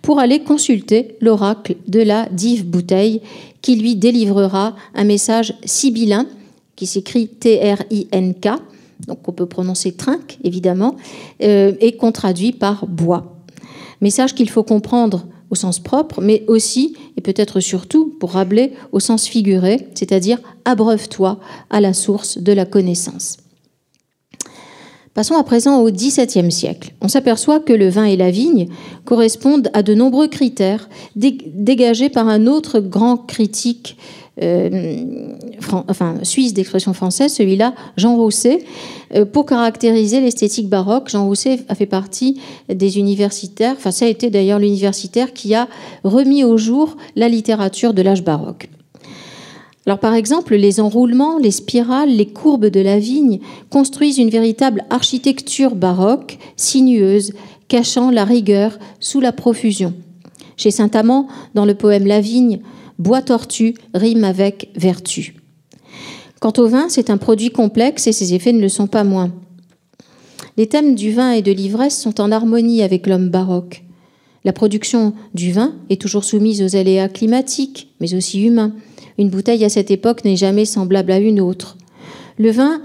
[0.02, 3.20] pour aller consulter l'oracle de la dive bouteille,
[3.62, 6.26] qui lui délivrera un message sibyllin,
[6.74, 8.48] qui s'écrit T-R-I-N-K,
[9.06, 10.96] donc on peut prononcer trinque évidemment,
[11.42, 13.33] euh, et qu'on traduit par bois.
[14.04, 19.00] Message qu'il faut comprendre au sens propre, mais aussi, et peut-être surtout, pour Rabelais, au
[19.00, 21.40] sens figuré, c'est-à-dire abreuve-toi
[21.70, 23.38] à la source de la connaissance.
[25.14, 26.92] Passons à présent au XVIIe siècle.
[27.00, 28.68] On s'aperçoit que le vin et la vigne
[29.06, 33.96] correspondent à de nombreux critères dégagés par un autre grand critique
[34.40, 38.64] enfin, suisse d'expression française, celui-là, Jean Rousset.
[39.14, 44.08] Euh, pour caractériser l'esthétique baroque, Jean Rousset a fait partie des universitaires, enfin ça a
[44.08, 45.68] été d'ailleurs l'universitaire qui a
[46.02, 48.68] remis au jour la littérature de l'âge baroque.
[49.86, 54.84] Alors par exemple, les enroulements, les spirales, les courbes de la vigne construisent une véritable
[54.88, 57.32] architecture baroque, sinueuse,
[57.68, 59.92] cachant la rigueur sous la profusion.
[60.56, 62.60] Chez Saint-Amand, dans le poème La Vigne,
[62.98, 65.34] bois tortue rime avec vertu.
[66.40, 69.32] Quant au vin, c'est un produit complexe et ses effets ne le sont pas moins.
[70.56, 73.82] Les thèmes du vin et de l'ivresse sont en harmonie avec l'homme baroque.
[74.44, 78.72] La production du vin est toujours soumise aux aléas climatiques, mais aussi humains.
[79.18, 81.78] Une bouteille à cette époque n'est jamais semblable à une autre.
[82.38, 82.82] Le vin,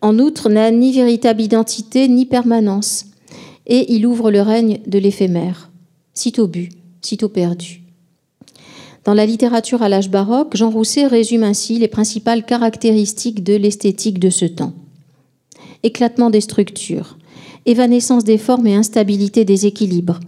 [0.00, 3.06] en outre, n'a ni véritable identité ni permanence,
[3.66, 5.70] et il ouvre le règne de l'éphémère,
[6.14, 7.82] sitôt bu, sitôt perdu.
[9.08, 14.18] Dans la littérature à l'âge baroque, Jean Rousset résume ainsi les principales caractéristiques de l'esthétique
[14.18, 14.74] de ce temps.
[15.82, 17.16] Éclatement des structures,
[17.64, 20.20] évanescence des formes et instabilité des équilibres,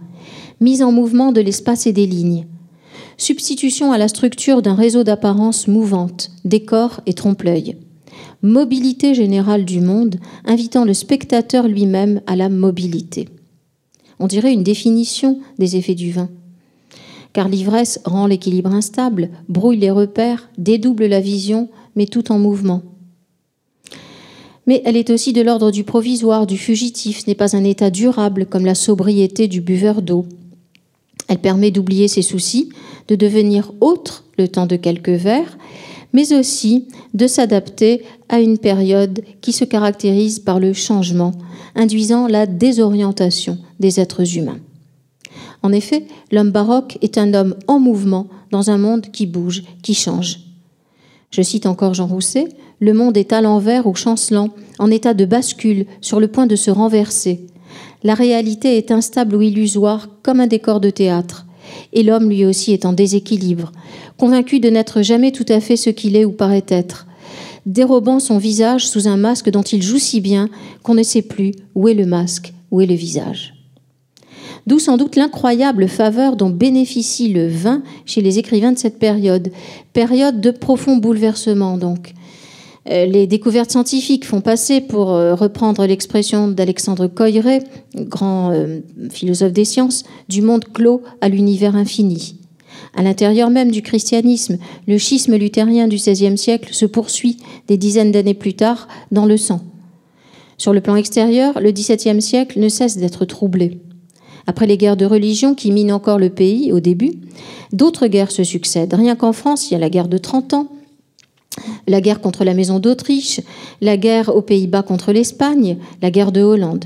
[0.61, 2.47] mise en mouvement de l'espace et des lignes,
[3.17, 7.77] substitution à la structure d'un réseau d'apparences mouvantes, décors et trompe-l'œil,
[8.41, 13.29] mobilité générale du monde, invitant le spectateur lui-même à la mobilité.
[14.17, 16.31] On dirait une définition des effets du vin
[17.33, 22.81] car l'ivresse rend l'équilibre instable, brouille les repères, dédouble la vision, mais tout en mouvement.
[24.67, 28.45] Mais elle est aussi de l'ordre du provisoire, du fugitif, n'est pas un état durable
[28.45, 30.25] comme la sobriété du buveur d'eau.
[31.27, 32.69] Elle permet d'oublier ses soucis,
[33.07, 35.57] de devenir autre le temps de quelques verres,
[36.13, 41.31] mais aussi de s'adapter à une période qui se caractérise par le changement,
[41.75, 44.59] induisant la désorientation des êtres humains.
[45.63, 49.93] En effet, l'homme baroque est un homme en mouvement dans un monde qui bouge, qui
[49.93, 50.39] change.
[51.29, 55.25] Je cite encore Jean Rousset, Le monde est à l'envers ou chancelant, en état de
[55.25, 57.45] bascule, sur le point de se renverser.
[58.03, 61.45] La réalité est instable ou illusoire comme un décor de théâtre.
[61.93, 63.71] Et l'homme lui aussi est en déséquilibre,
[64.17, 67.05] convaincu de n'être jamais tout à fait ce qu'il est ou paraît être,
[67.65, 70.49] dérobant son visage sous un masque dont il joue si bien
[70.83, 73.60] qu'on ne sait plus où est le masque, où est le visage
[74.67, 79.51] d'où sans doute l'incroyable faveur dont bénéficie le vin chez les écrivains de cette période,
[79.93, 82.13] période de profond bouleversement donc.
[82.89, 87.59] Euh, les découvertes scientifiques font passer, pour euh, reprendre l'expression d'Alexandre Coiré,
[87.95, 88.79] grand euh,
[89.11, 92.37] philosophe des sciences, du monde clos à l'univers infini.
[92.95, 98.11] À l'intérieur même du christianisme, le schisme luthérien du XVIe siècle se poursuit des dizaines
[98.11, 99.61] d'années plus tard dans le sang.
[100.57, 103.79] Sur le plan extérieur, le XVIIe siècle ne cesse d'être troublé.
[104.47, 107.13] Après les guerres de religion qui minent encore le pays au début,
[107.73, 108.93] d'autres guerres se succèdent.
[108.93, 110.67] Rien qu'en France, il y a la guerre de 30 ans,
[111.87, 113.41] la guerre contre la Maison d'Autriche,
[113.81, 116.85] la guerre aux Pays-Bas contre l'Espagne, la guerre de Hollande.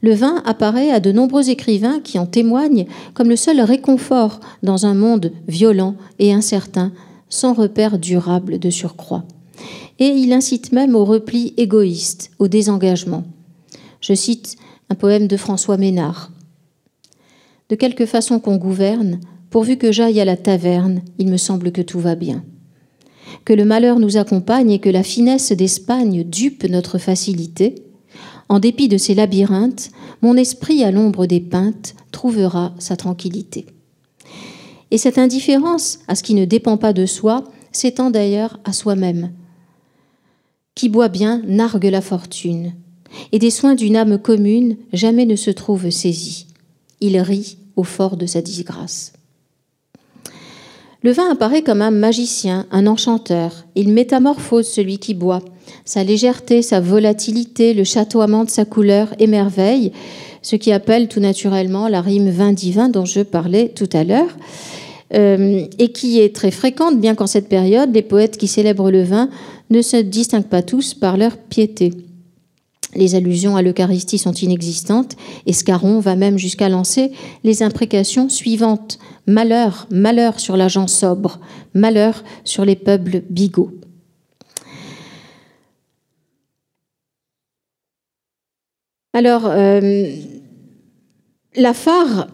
[0.00, 4.84] Le vin apparaît à de nombreux écrivains qui en témoignent comme le seul réconfort dans
[4.84, 6.92] un monde violent et incertain,
[7.28, 9.24] sans repère durable de surcroît.
[10.00, 13.22] Et il incite même au repli égoïste, au désengagement.
[14.00, 14.56] Je cite
[14.90, 16.31] un poème de François Ménard.
[17.72, 21.80] De quelque façon qu'on gouverne, Pourvu que j'aille à la taverne, il me semble que
[21.80, 22.44] tout va bien.
[23.46, 27.76] Que le malheur nous accompagne et que la finesse d'Espagne dupe notre facilité,
[28.50, 33.64] en dépit de ces labyrinthes, mon esprit à l'ombre des peintes trouvera sa tranquillité.
[34.90, 39.32] Et cette indifférence à ce qui ne dépend pas de soi s'étend d'ailleurs à soi-même.
[40.74, 42.74] Qui boit bien nargue la fortune,
[43.32, 46.48] et des soins d'une âme commune jamais ne se trouve saisi.
[47.00, 49.12] Il rit au fort de sa disgrâce.
[51.02, 53.64] Le vin apparaît comme un magicien, un enchanteur.
[53.74, 55.42] Il métamorphose celui qui boit.
[55.84, 59.92] Sa légèreté, sa volatilité, le chatoiement de sa couleur émerveillent,
[60.42, 64.36] ce qui appelle tout naturellement la rime vin divin dont je parlais tout à l'heure,
[65.14, 69.02] euh, et qui est très fréquente, bien qu'en cette période, les poètes qui célèbrent le
[69.02, 69.28] vin
[69.70, 71.92] ne se distinguent pas tous par leur piété.
[72.94, 78.98] Les allusions à l'Eucharistie sont inexistantes et Scarron va même jusqu'à lancer les imprécations suivantes.
[79.26, 81.40] Malheur, malheur sur la gente sobre,
[81.74, 83.72] malheur sur les peuples bigots.
[89.14, 90.10] Alors, euh,
[91.56, 92.28] Lafare,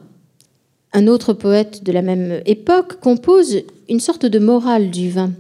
[0.93, 5.33] un autre poète de la même époque, compose une sorte de morale du vin.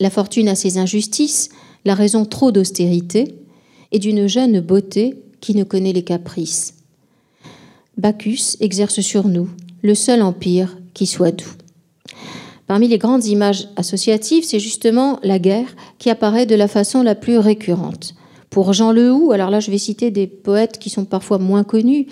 [0.00, 1.50] La fortune a ses injustices,
[1.84, 3.34] la raison trop d'austérité,
[3.92, 6.74] et d'une jeune beauté qui ne connaît les caprices.
[7.96, 9.48] Bacchus exerce sur nous
[9.82, 11.52] le seul empire qui soit doux.
[12.66, 17.14] Parmi les grandes images associatives, c'est justement la guerre qui apparaît de la façon la
[17.14, 18.14] plus récurrente.
[18.50, 22.06] Pour Jean Lehoux, alors là je vais citer des poètes qui sont parfois moins connus,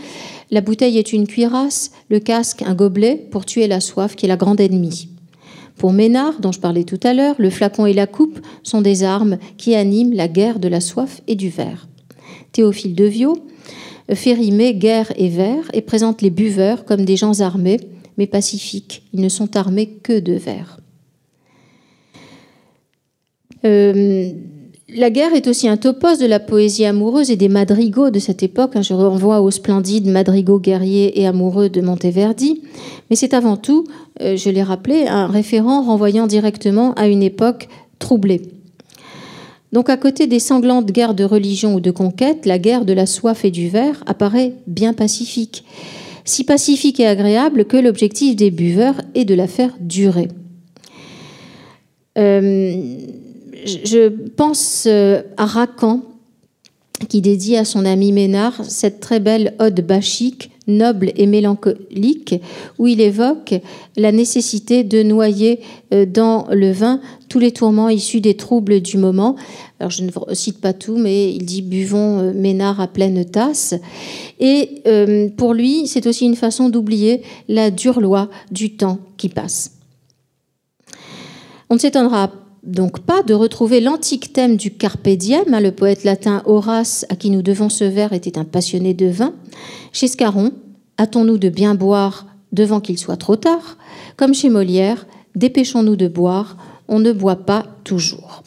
[0.51, 4.29] la bouteille est une cuirasse, le casque un gobelet pour tuer la soif qui est
[4.29, 5.09] la grande ennemie.
[5.77, 9.03] Pour Ménard, dont je parlais tout à l'heure, le flacon et la coupe sont des
[9.03, 11.87] armes qui animent la guerre de la soif et du verre.
[12.53, 13.05] Théophile de
[14.15, 17.81] fait rimer guerre et verre et présente les buveurs comme des gens armés,
[18.17, 19.03] mais pacifiques.
[19.12, 20.81] Ils ne sont armés que de verre.
[23.65, 24.33] Euh,
[24.97, 28.43] la guerre est aussi un topos de la poésie amoureuse et des madrigaux de cette
[28.43, 28.77] époque.
[28.77, 32.63] Hein, je renvoie aux splendides madrigaux guerriers et amoureux de Monteverdi.
[33.11, 33.87] Mais c'est avant tout,
[34.23, 38.41] euh, je l'ai rappelé, un référent renvoyant directement à une époque troublée.
[39.73, 43.05] Donc à côté des sanglantes guerres de religion ou de conquête, la guerre de la
[43.05, 45.65] soif et du verre apparaît bien pacifique.
[46.25, 50.29] Si pacifique et agréable que l'objectif des buveurs est de la faire durer.
[52.17, 52.97] Euh,
[53.67, 56.03] je pense euh, à Racan,
[57.09, 62.35] qui dédie à son ami Ménard cette très belle ode bachique, noble et mélancolique,
[62.79, 63.55] où il évoque
[63.97, 65.61] la nécessité de noyer
[65.93, 69.37] euh, dans le vin tous les tourments issus des troubles du moment.
[69.79, 73.75] Alors je ne cite pas tout, mais il dit buvons euh, Ménard à pleine tasse.
[74.41, 74.83] Et
[75.37, 79.73] pour lui, c'est aussi une façon d'oublier la dure loi du temps qui passe.
[81.69, 82.31] On ne s'étonnera
[82.67, 85.07] donc pas de retrouver l'antique thème du carpe.
[85.07, 89.07] Hein, le poète latin Horace, à qui nous devons ce vers, était un passionné de
[89.07, 89.33] vin.
[89.93, 90.53] Chez Scarron,
[90.99, 93.79] hâtons-nous de bien boire devant qu'il soit trop tard.
[94.17, 96.57] Comme chez Molière, dépêchons-nous de boire,
[96.89, 98.43] on ne boit pas toujours.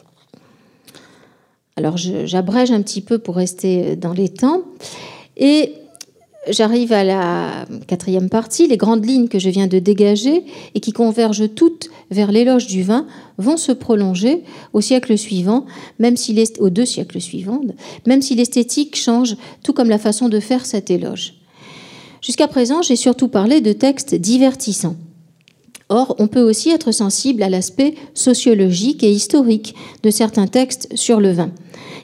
[1.76, 4.62] Alors j'abrège un petit peu pour rester dans les temps.
[5.38, 5.72] Et
[6.50, 8.66] J'arrive à la quatrième partie.
[8.66, 12.82] Les grandes lignes que je viens de dégager et qui convergent toutes vers l'éloge du
[12.82, 13.06] vin
[13.38, 15.66] vont se prolonger au siècle suivant,
[15.98, 17.60] même si aux deux siècles suivants,
[18.06, 21.34] même si l'esthétique change, tout comme la façon de faire cet éloge.
[22.20, 24.96] Jusqu'à présent, j'ai surtout parlé de textes divertissants.
[25.88, 31.20] Or, on peut aussi être sensible à l'aspect sociologique et historique de certains textes sur
[31.20, 31.50] le vin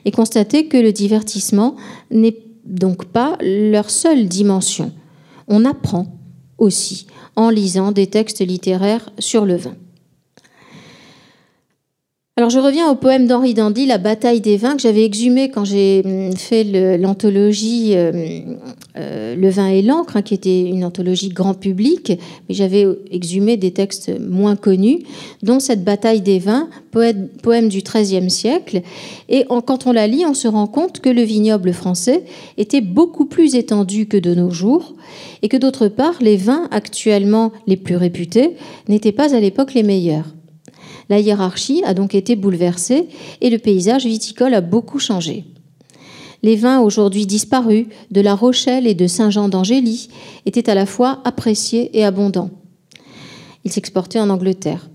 [0.05, 1.75] et constater que le divertissement
[2.11, 2.35] n'est
[2.67, 4.91] donc pas leur seule dimension.
[5.47, 6.19] On apprend
[6.57, 9.75] aussi en lisant des textes littéraires sur le vin.
[12.39, 15.65] Alors je reviens au poème d'Henri Dandy, La bataille des vins, que j'avais exhumé quand
[15.65, 16.63] j'ai hum, fait
[16.99, 18.41] l'anthologie euh,
[18.95, 22.13] euh, Le vin et l'encre, hein, qui était une anthologie grand public,
[22.47, 24.99] mais j'avais exhumé des textes moins connus,
[25.41, 28.83] dont cette bataille des vins, poème du XIIIe siècle.
[29.29, 32.23] Et quand on la lit, on se rend compte que le vignoble français
[32.59, 34.93] était beaucoup plus étendu que de nos jours,
[35.41, 38.57] et que d'autre part, les vins actuellement les plus réputés
[38.87, 40.36] n'étaient pas à l'époque les meilleurs.
[41.09, 43.07] La hiérarchie a donc été bouleversée
[43.41, 45.45] et le paysage viticole a beaucoup changé.
[46.43, 50.09] Les vins aujourd'hui disparus de La Rochelle et de Saint-Jean d'Angély
[50.45, 52.51] étaient à la fois appréciés et abondants.
[53.63, 54.89] Ils s'exportaient en Angleterre.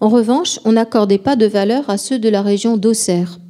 [0.00, 3.40] En revanche, on n'accordait pas de valeur à ceux de la région d'Auxerre,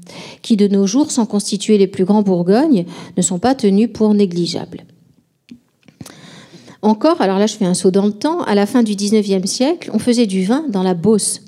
[0.42, 2.86] qui de nos jours, sans constituer les plus grands Bourgognes,
[3.16, 4.84] ne sont pas tenus pour négligeables.
[6.82, 9.46] Encore, alors là je fais un saut dans le temps, à la fin du 19e
[9.46, 11.40] siècle, on faisait du vin dans la Beauce.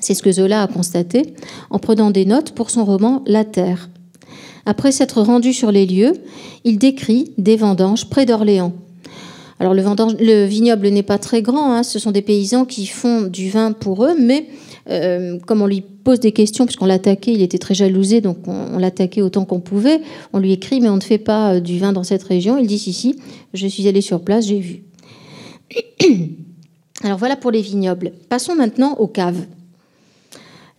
[0.00, 1.34] C'est ce que Zola a constaté
[1.70, 3.88] en prenant des notes pour son roman La Terre.
[4.66, 6.12] Après s'être rendu sur les lieux,
[6.64, 8.74] il décrit des vendanges près d'Orléans.
[9.60, 9.82] Alors le,
[10.22, 13.72] le vignoble n'est pas très grand, hein, ce sont des paysans qui font du vin
[13.72, 14.46] pour eux, mais
[14.90, 18.78] euh, comme on lui pose des questions, puisqu'on l'attaquait, il était très jalousé, donc on,
[18.78, 20.00] l'attaquait autant qu'on pouvait,
[20.32, 22.56] on lui écrit, mais on ne fait pas euh, du vin dans cette région.
[22.56, 23.18] Il dit, si, si,
[23.52, 24.84] je suis allé sur place, j'ai vu.
[27.02, 28.12] Alors voilà pour les vignobles.
[28.28, 29.44] Passons maintenant aux caves.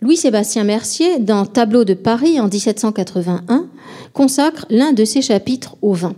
[0.02, 3.66] Louis-Sébastien Mercier, dans Tableau de Paris en 1781,
[4.14, 6.14] consacre l'un de ses chapitres au vin.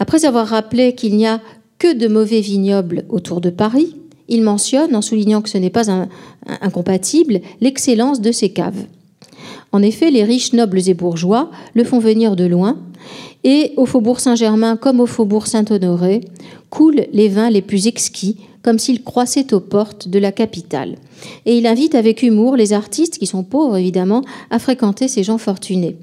[0.00, 1.40] Après avoir rappelé qu'il n'y a
[1.78, 3.96] que de mauvais vignobles autour de Paris,
[4.28, 5.90] il mentionne, en soulignant que ce n'est pas
[6.60, 8.86] incompatible, l'excellence de ces caves.
[9.70, 12.78] En effet, les riches nobles et bourgeois le font venir de loin,
[13.44, 16.20] et au faubourg Saint-Germain comme au faubourg Saint-Honoré
[16.68, 20.96] coulent les vins les plus exquis, comme s'ils croissaient aux portes de la capitale.
[21.46, 25.38] Et il invite avec humour les artistes, qui sont pauvres évidemment, à fréquenter ces gens
[25.38, 25.96] fortunés.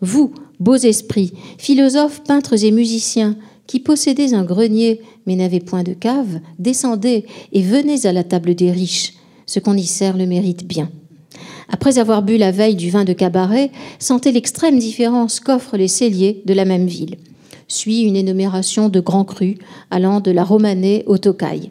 [0.00, 3.36] Vous, beaux esprits, philosophes, peintres et musiciens,
[3.66, 8.54] qui possédez un grenier mais n'avez point de cave, descendez et venez à la table
[8.54, 9.14] des riches.
[9.46, 10.90] Ce qu'on y sert le mérite bien.
[11.68, 16.42] Après avoir bu la veille du vin de cabaret, sentez l'extrême différence qu'offrent les celliers
[16.46, 17.16] de la même ville.
[17.68, 19.56] Suit une énumération de grands crus
[19.90, 21.70] allant de la Romanée au Tocaille.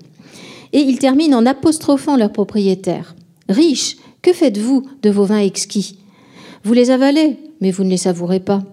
[0.73, 3.15] Et il termine en apostrophant leurs propriétaires.
[3.47, 5.97] Riches, que faites-vous de vos vins exquis?
[6.63, 8.63] Vous les avalez, mais vous ne les savourez pas.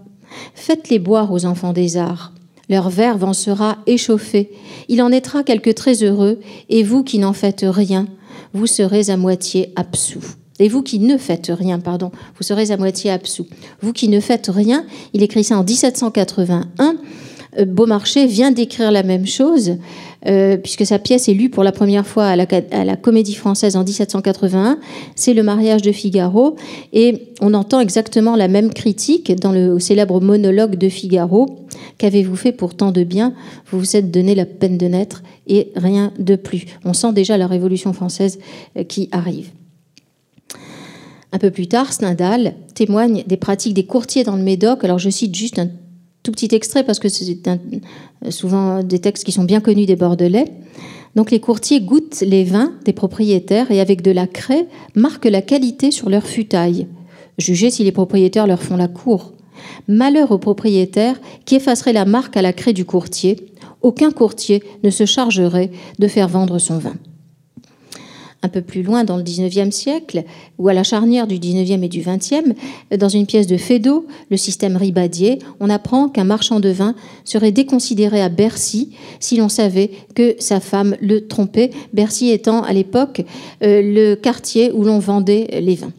[0.55, 2.33] Faites-les boire aux enfants des arts.
[2.69, 4.51] Leur verve en sera échauffé.
[4.89, 8.07] Il en naîtra quelque très heureux, et vous qui n'en faites rien,
[8.53, 10.35] vous serez à moitié absous.
[10.59, 13.47] Et vous qui ne faites rien, pardon, vous serez à moitié absous.
[13.83, 16.97] Vous qui ne faites rien, il écrit ça en 1781.
[17.59, 19.77] Euh, Beaumarchais vient d'écrire la même chose,
[20.27, 23.85] euh, puisque sa pièce est lue pour la première fois à la, Comédie Française en
[23.85, 24.79] 1781.
[25.15, 26.57] C'est le mariage de Figaro,
[26.93, 31.67] et on entend exactement la même critique dans le célèbre monologue de Figaro.
[31.99, 33.35] Qu'avez-vous fait pour tant de bien?
[33.71, 36.65] Vous vous êtes donné la peine de naître et rien de plus.
[36.85, 38.39] On sent déjà la Révolution française
[38.77, 39.51] euh, qui arrive.
[41.33, 44.85] Un peu plus tard, Stendhal témoigne des pratiques des courtiers dans le Médoc.
[44.85, 45.69] Alors je cite juste un
[46.27, 47.39] tout petit extrait parce que c'est
[48.31, 50.47] souvent des textes qui sont bien connus des Bordelais.
[51.15, 54.67] Donc les courtiers goûtent les vins des propriétaires et avec de la craie
[54.97, 56.89] marquent la qualité sur leur futaille.
[57.39, 59.35] Jugez si les propriétaires leur font la cour.
[59.87, 63.37] Malheur aux propriétaires qui effacerait la marque à la craie du courtier.
[63.83, 65.71] Aucun courtier ne se chargerait
[66.01, 66.95] de faire vendre son vin
[68.47, 70.25] un peu plus loin dans le 19e siècle,
[70.59, 72.55] ou à la charnière du 19e et du 20e,
[72.97, 76.95] dans une pièce de Feydeau, le système ribadier, on apprend qu'un marchand de vin
[77.25, 82.73] serait déconsidéré à Bercy si l'on savait que sa femme le trompait, Bercy étant à
[82.73, 83.23] l'époque
[83.63, 85.93] euh, le quartier où l'on vendait les vins.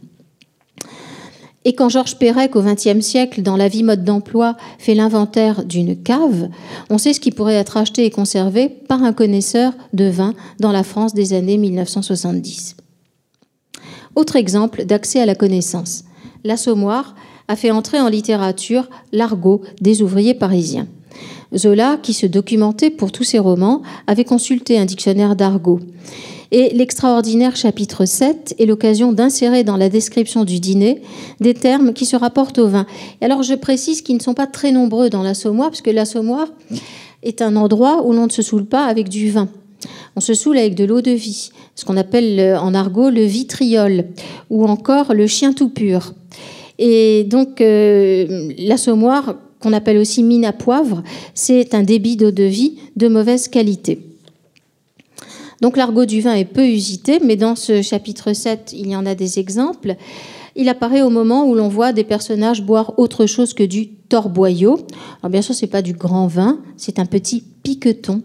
[1.68, 6.01] Et quand Georges Perec, au XXe siècle, dans La vie mode d'emploi, fait l'inventaire d'une
[6.01, 6.47] cave,
[6.89, 10.72] on sait ce qui pourrait être acheté et conservé par un connaisseur de vin dans
[10.72, 12.78] la France des années 1970.
[14.15, 16.05] Autre exemple d'accès à la connaissance.
[16.45, 17.15] L'Assommoir
[17.49, 20.88] a fait entrer en littérature l'argot des ouvriers parisiens.
[21.56, 25.80] Zola, qui se documentait pour tous ses romans, avait consulté un dictionnaire d'argot.
[26.52, 31.02] Et l'extraordinaire chapitre 7 est l'occasion d'insérer dans la description du dîner
[31.41, 32.86] des termes qui se rapportent au vin.
[33.22, 36.48] Et alors je précise qu'ils ne sont pas très nombreux dans l'assommoir, parce que l'assommoir
[37.24, 39.50] est un endroit où l'on ne se saoule pas avec du vin.
[40.16, 44.06] On se saoule avec de l'eau de vie, ce qu'on appelle en argot le vitriol,
[44.50, 46.14] ou encore le chien tout pur.
[46.80, 49.36] Et donc euh, l'assommoir,
[49.74, 51.03] appelle aussi mine à poivre,
[51.34, 53.99] c'est un débit d'eau de vie de mauvaise qualité.
[55.61, 59.05] Donc l'argot du vin est peu usité, mais dans ce chapitre 7, il y en
[59.05, 59.95] a des exemples.
[60.55, 64.80] Il apparaît au moment où l'on voit des personnages boire autre chose que du torboyau.
[65.22, 68.22] Alors bien sûr, c'est pas du grand vin, c'est un petit piqueton.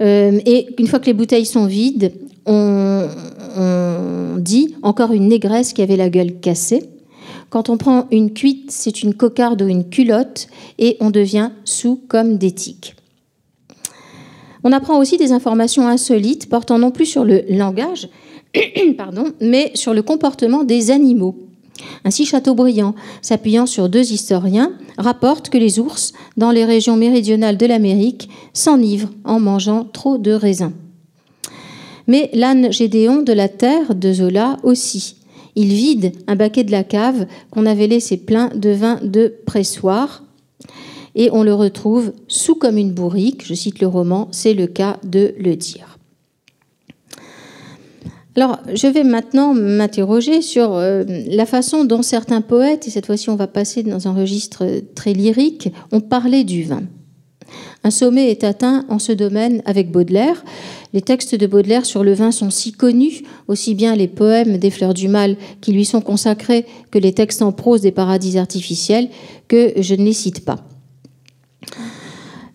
[0.00, 2.12] Euh, et une fois que les bouteilles sont vides,
[2.46, 3.08] on
[4.38, 6.88] dit encore une négresse qui avait la gueule cassée.
[7.50, 11.96] Quand on prend une cuite, c'est une cocarde ou une culotte et on devient sous
[12.08, 12.94] comme des tiques.
[14.64, 18.08] On apprend aussi des informations insolites portant non plus sur le langage,
[19.40, 21.38] mais sur le comportement des animaux.
[22.04, 27.66] Ainsi, Chateaubriand, s'appuyant sur deux historiens, rapporte que les ours, dans les régions méridionales de
[27.66, 30.72] l'Amérique, s'enivrent en mangeant trop de raisins.
[32.08, 35.17] Mais l'âne Gédéon de la terre de Zola aussi.
[35.58, 40.22] Il vide un baquet de la cave qu'on avait laissé plein de vin de pressoir
[41.16, 44.98] et on le retrouve sous comme une bourrique, je cite le roman, c'est le cas
[45.02, 45.98] de le dire.
[48.36, 53.28] Alors, je vais maintenant m'interroger sur euh, la façon dont certains poètes, et cette fois-ci
[53.28, 56.84] on va passer dans un registre très lyrique, ont parlé du vin.
[57.82, 60.44] Un sommet est atteint en ce domaine avec Baudelaire.
[60.94, 64.70] Les textes de Baudelaire sur le vin sont si connus, aussi bien les poèmes des
[64.70, 69.08] fleurs du mal qui lui sont consacrés que les textes en prose des paradis artificiels,
[69.48, 70.64] que je ne les cite pas.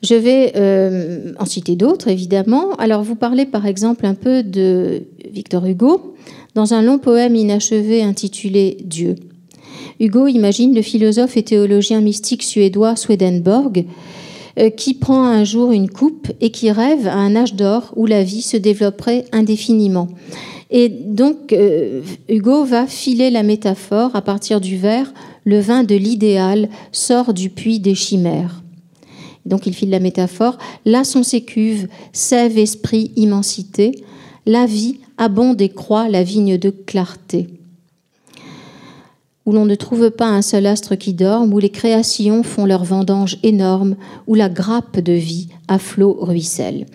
[0.02, 2.74] Je vais euh, en citer d'autres, évidemment.
[2.76, 6.16] Alors, vous parlez par exemple un peu de Victor Hugo
[6.56, 9.16] dans un long poème inachevé intitulé Dieu.
[10.00, 13.86] Hugo imagine le philosophe et théologien mystique suédois Swedenborg
[14.78, 18.24] qui prend un jour une coupe et qui rêve à un âge d'or où la
[18.24, 20.10] vie se développerait indéfiniment.
[20.76, 25.14] Et donc, euh, Hugo va filer la métaphore à partir du vers
[25.46, 28.64] Le vin de l'idéal sort du puits des chimères.
[29.46, 34.04] Donc, il file la métaphore Là sont ses cuves, sève, esprit, immensité.
[34.48, 37.48] La vie abonde et croît la vigne de clarté
[39.46, 42.84] où l'on ne trouve pas un seul astre qui dorme, où les créations font leur
[42.84, 43.96] vendange énorme,
[44.28, 46.86] où la grappe de vie à flot ruisselle.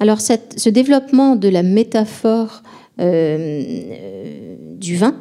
[0.00, 2.62] Alors ce développement de la métaphore
[3.00, 5.14] euh, du vin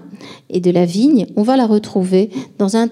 [0.49, 2.89] et de la vigne, on va la retrouver dans un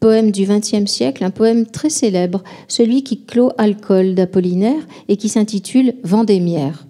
[0.00, 5.28] poème du XXe siècle, un poème très célèbre, celui qui clôt Alcool d'Apollinaire et qui
[5.28, 6.86] s'intitule Vendémiaire.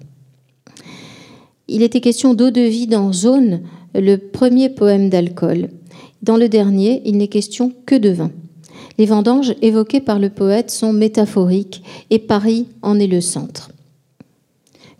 [1.69, 3.61] Il était question d'eau de vie dans Zone,
[3.95, 5.69] le premier poème d'Alcool.
[6.23, 8.31] Dans le dernier, il n'est question que de vin.
[8.99, 13.71] Les vendanges évoquées par le poète sont métaphoriques et Paris en est le centre.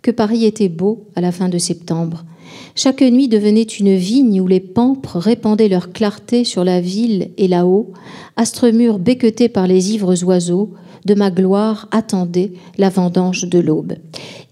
[0.01, 2.25] Que Paris était beau à la fin de septembre.
[2.73, 7.47] Chaque nuit devenait une vigne où les pampres répandaient leur clarté sur la ville et
[7.47, 7.91] là-haut,
[8.35, 10.71] astre mur becqueté par les ivres oiseaux,
[11.05, 13.93] de ma gloire attendait la vendange de l'aube.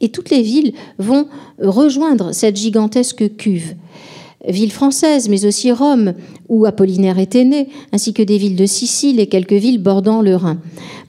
[0.02, 1.28] Et toutes les villes vont
[1.60, 3.74] rejoindre cette gigantesque cuve
[4.48, 6.14] villes françaises, mais aussi Rome,
[6.48, 10.36] où Apollinaire était né, ainsi que des villes de Sicile et quelques villes bordant le
[10.36, 10.60] Rhin.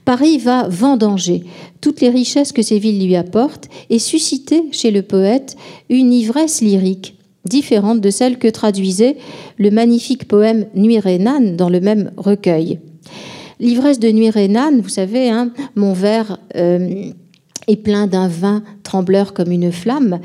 [0.05, 1.43] Paris va vendanger
[1.79, 5.55] toutes les richesses que ces villes lui apportent et susciter chez le poète
[5.89, 7.15] une ivresse lyrique
[7.45, 9.17] différente de celle que traduisait
[9.57, 12.79] le magnifique poème Nuit Rénane dans le même recueil.
[13.59, 17.11] L'ivresse de Nuit Rénane, vous savez, hein, mon verre euh,
[17.67, 20.19] est plein d'un vin trembleur comme une flamme.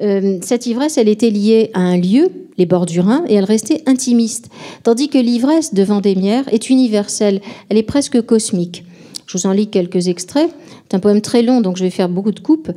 [0.00, 3.82] Euh, cette ivresse, elle était liée à un lieu, les bords du et elle restait
[3.86, 4.50] intimiste.
[4.82, 8.84] Tandis que l'ivresse de Vendémiaire est universelle, elle est presque cosmique.
[9.26, 10.50] Je vous en lis quelques extraits.
[10.82, 12.72] C'est un poème très long, donc je vais faire beaucoup de coupes.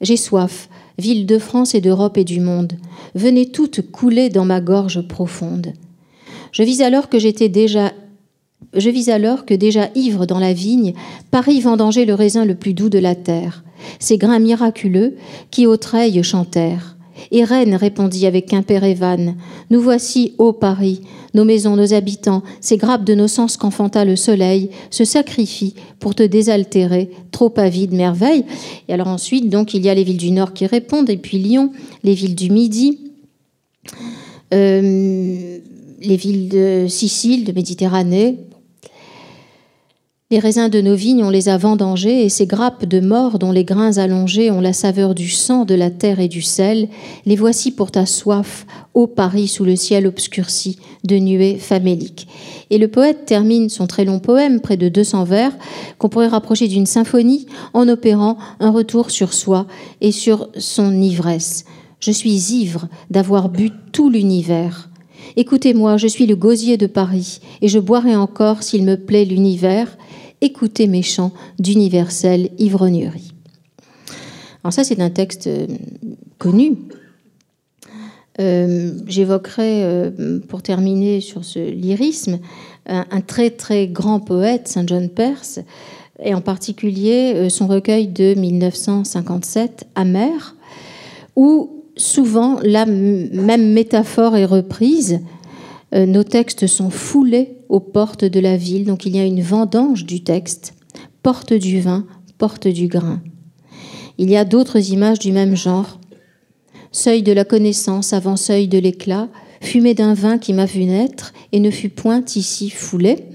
[0.00, 2.72] J'ai soif, ville de France et d'Europe et du monde.
[3.14, 5.72] Venez toutes couler dans ma gorge profonde.
[6.52, 7.92] Je vis alors que j'étais déjà
[8.74, 10.92] je vis alors que déjà ivre dans la vigne,
[11.30, 13.64] Paris vendangeait le raisin le plus doux de la terre,
[13.98, 15.16] ces grains miraculeux
[15.50, 16.97] qui aux treilles chantèrent.
[17.30, 18.82] Et Reine répondit avec Quimper
[19.70, 21.02] Nous voici, ô Paris,
[21.34, 26.14] nos maisons, nos habitants, ces grappes de nos sens qu'enfanta le soleil, se sacrifient pour
[26.14, 28.44] te désaltérer, trop avide merveille.
[28.88, 31.38] Et alors ensuite, donc, il y a les villes du Nord qui répondent, et puis
[31.38, 31.72] Lyon,
[32.02, 32.98] les villes du Midi.
[34.54, 35.58] Euh,
[36.00, 38.36] les villes de Sicile, de Méditerranée,
[40.30, 43.50] les raisins de nos vignes, on les a vendangés, et ces grappes de mort dont
[43.50, 46.88] les grains allongés ont la saveur du sang, de la terre et du sel,
[47.24, 52.28] les voici pour ta soif, ô Paris sous le ciel obscurci de nuées faméliques.
[52.68, 55.56] Et le poète termine son très long poème, près de 200 vers,
[55.96, 59.66] qu'on pourrait rapprocher d'une symphonie, en opérant un retour sur soi
[60.02, 61.64] et sur son ivresse.
[62.00, 64.90] Je suis ivre d'avoir bu tout l'univers.
[65.36, 69.96] Écoutez-moi, je suis le gosier de Paris, et je boirai encore, s'il me plaît, l'univers,
[70.40, 73.32] écoutez mes chants d'universelle ivrognerie.
[74.62, 75.66] Alors ça, c'est un texte euh,
[76.38, 76.76] connu.
[78.40, 82.38] Euh, j'évoquerai, euh, pour terminer sur ce lyrisme,
[82.86, 85.60] un, très très grand poète, Saint John Perse,
[86.22, 90.56] et en particulier son recueil de 1957, Amer,
[91.36, 95.20] où souvent la même métaphore est reprise.
[95.92, 98.84] nos textes sont foulés aux portes de la ville.
[98.84, 100.74] Donc il y a une vendange du texte,
[101.22, 102.06] porte du vin,
[102.38, 103.20] porte du grain.
[104.18, 106.00] Il y a d'autres images du même genre.
[106.90, 109.28] Seuil de la connaissance avant seuil de l'éclat,
[109.60, 113.26] fumée d'un vin qui m'a vu naître et ne fut point ici foulé.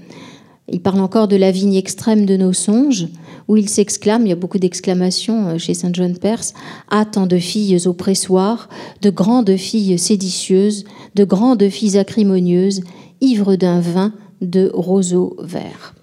[0.68, 3.08] Il parle encore de la vigne extrême de nos songes,
[3.48, 6.54] où il s'exclame, il y a beaucoup d'exclamations euh, chez Saint John Perse,
[6.90, 8.68] Ah, tant de filles oppressoires,
[9.02, 10.84] de grandes filles séditieuses,
[11.14, 12.82] de grandes filles acrimonieuses,
[13.20, 15.94] ivres d'un vin de roseau vert.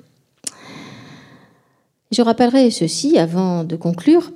[2.12, 4.32] Je rappellerai ceci avant de conclure.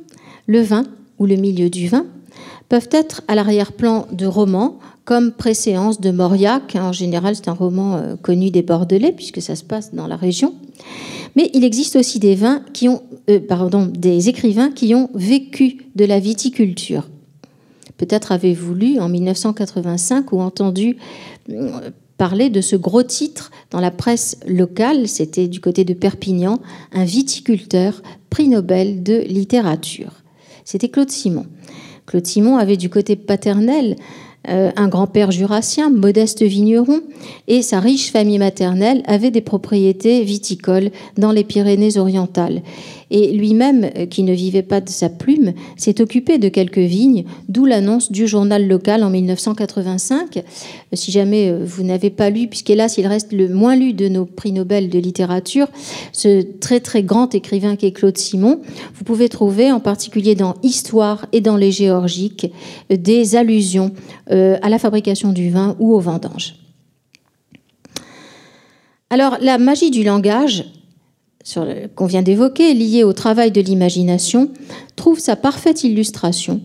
[0.47, 0.85] Le vin
[1.19, 2.05] ou le milieu du vin
[2.69, 6.75] peuvent être à l'arrière-plan de romans comme Préséance de Mauriac.
[6.75, 10.15] En général, c'est un roman euh, connu des Bordelais puisque ça se passe dans la
[10.15, 10.55] région.
[11.35, 15.85] Mais il existe aussi des vins qui ont, euh, pardon, des écrivains qui ont vécu
[15.95, 17.07] de la viticulture.
[17.97, 20.97] Peut-être avez-vous lu en 1985 ou entendu
[21.49, 26.59] euh, parler de ce gros titre dans la presse locale, c'était du côté de Perpignan,
[26.93, 30.11] un viticulteur prix Nobel de littérature.
[30.63, 31.45] C'était Claude Simon.
[32.05, 33.95] Claude Simon avait du côté paternel
[34.47, 37.01] euh, un grand-père jurassien, modeste vigneron,
[37.47, 42.61] et sa riche famille maternelle avait des propriétés viticoles dans les Pyrénées-Orientales.
[43.11, 47.25] Et lui-même, euh, qui ne vivait pas de sa plume, s'est occupé de quelques vignes,
[47.49, 50.37] d'où l'annonce du journal local en 1985.
[50.37, 50.41] Euh,
[50.93, 54.51] si jamais vous n'avez pas lu, puisqu'hélas il reste le moins lu de nos prix
[54.51, 55.67] Nobel de littérature,
[56.11, 58.61] ce très très grand écrivain qui est Claude Simon,
[58.93, 62.51] vous pouvez trouver en particulier dans Histoire et dans les Géorgiques
[62.89, 63.91] des allusions
[64.31, 66.55] euh, à la fabrication du vin ou aux vendanges.
[69.09, 70.65] Alors la magie du langage
[71.95, 74.49] qu'on vient d'évoquer, liée au travail de l'imagination,
[74.95, 76.61] trouve sa parfaite illustration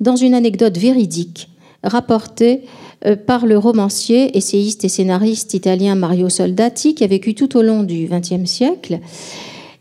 [0.00, 1.50] dans une anecdote véridique
[1.82, 2.62] rapportée
[3.04, 7.62] euh, par le romancier, essayiste et scénariste italien Mario Soldati, qui a vécu tout au
[7.62, 9.00] long du XXe siècle.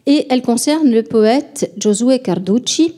[0.05, 2.93] Et elle concerne le poète Giosuè Carducci,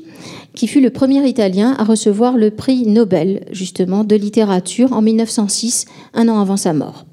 [0.55, 5.85] qui fut le premier Italien à recevoir le prix Nobel, justement, de littérature en 1906,
[6.13, 7.05] un an avant sa mort.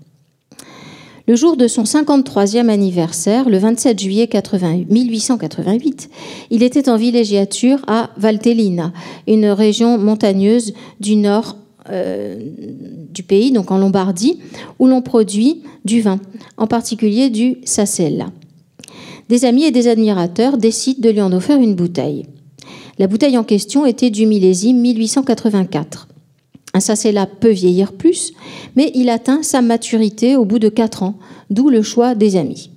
[1.29, 6.11] Le jour de son 53e anniversaire, le 27 juillet 1888,
[6.51, 8.93] il était en villégiature à Valtellina,
[9.29, 11.57] une région montagneuse du nord
[11.91, 12.37] euh,
[13.13, 14.39] du pays, donc en Lombardie,
[14.79, 16.19] où l'on produit du vin,
[16.57, 18.31] en particulier du Sassella.
[19.29, 22.27] Des amis et des admirateurs décident de lui en offrir une bouteille.
[22.99, 26.09] La bouteille en question était du millésime 1884.
[26.75, 28.33] Un sacella peut vieillir plus,
[28.77, 31.19] mais il atteint sa maturité au bout de quatre ans,
[31.51, 32.71] d'où le choix des amis.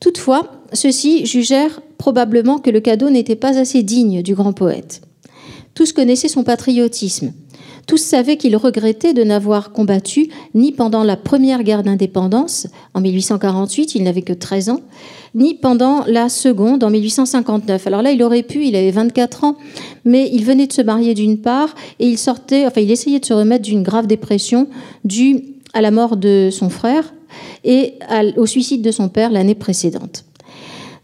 [0.00, 5.02] Toutefois, ceux-ci jugèrent probablement que le cadeau n'était pas assez digne du grand poète.
[5.74, 7.32] Tous connaissaient son patriotisme.
[7.90, 13.96] Tous savaient qu'il regrettait de n'avoir combattu ni pendant la première guerre d'indépendance, en 1848,
[13.96, 14.80] il n'avait que 13 ans,
[15.34, 17.88] ni pendant la seconde en 1859.
[17.88, 19.56] Alors là, il aurait pu, il avait 24 ans,
[20.04, 23.24] mais il venait de se marier d'une part et il sortait, enfin, il essayait de
[23.24, 24.68] se remettre d'une grave dépression
[25.04, 27.12] due à la mort de son frère
[27.64, 27.94] et
[28.36, 30.24] au suicide de son père l'année précédente.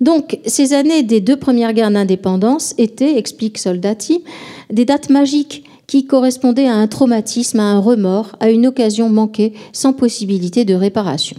[0.00, 4.22] Donc, ces années des deux premières guerres d'indépendance étaient, explique Soldati,
[4.70, 9.52] des dates magiques qui correspondaient à un traumatisme, à un remords, à une occasion manquée
[9.72, 11.36] sans possibilité de réparation.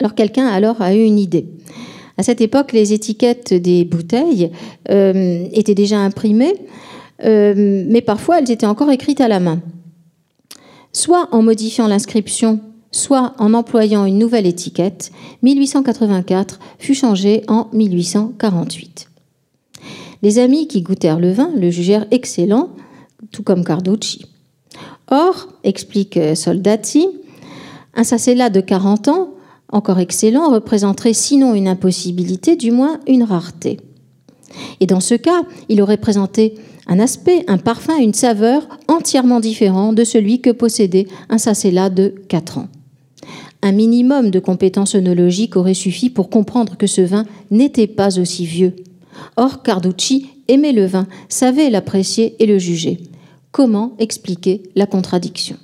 [0.00, 1.46] Alors quelqu'un alors a eu une idée.
[2.16, 4.50] À cette époque, les étiquettes des bouteilles
[4.90, 6.54] euh, étaient déjà imprimées,
[7.24, 9.60] euh, mais parfois elles étaient encore écrites à la main.
[10.92, 12.60] Soit en modifiant l'inscription,
[12.92, 15.10] soit en employant une nouvelle étiquette,
[15.42, 19.08] 1884 fut changé en 1848.
[20.22, 22.70] Les amis qui goûtèrent le vin le jugèrent excellent,
[23.30, 24.26] tout comme Carducci.
[25.10, 27.06] Or, explique Soldati,
[27.94, 29.34] un sacella de 40 ans
[29.74, 33.80] encore excellent, représenterait sinon une impossibilité, du moins une rareté.
[34.78, 36.54] Et dans ce cas, il aurait présenté
[36.86, 42.14] un aspect, un parfum, une saveur entièrement différent de celui que possédait un sacella de
[42.28, 42.68] 4 ans.
[43.62, 48.44] Un minimum de compétences œnologiques aurait suffi pour comprendre que ce vin n'était pas aussi
[48.44, 48.76] vieux.
[49.36, 53.00] Or, Carducci aimait le vin, savait l'apprécier et le juger.
[53.54, 55.56] Comment expliquer la contradiction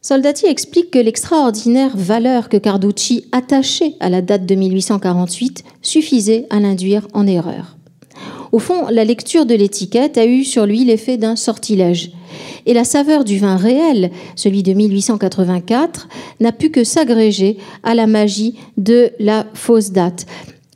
[0.00, 6.60] Soldati explique que l'extraordinaire valeur que Carducci attachait à la date de 1848 suffisait à
[6.60, 7.76] l'induire en erreur.
[8.52, 12.12] Au fond, la lecture de l'étiquette a eu sur lui l'effet d'un sortilège.
[12.66, 16.08] Et la saveur du vin réel, celui de 1884,
[16.38, 20.24] n'a pu que s'agréger à la magie de la fausse date.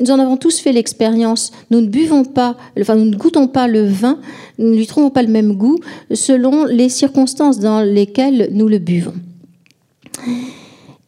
[0.03, 1.53] Nous en avons tous fait l'expérience.
[1.71, 4.19] Nous ne buvons pas, enfin, nous ne goûtons pas le vin,
[4.59, 5.79] nous ne lui trouvons pas le même goût
[6.13, 9.15] selon les circonstances dans lesquelles nous le buvons.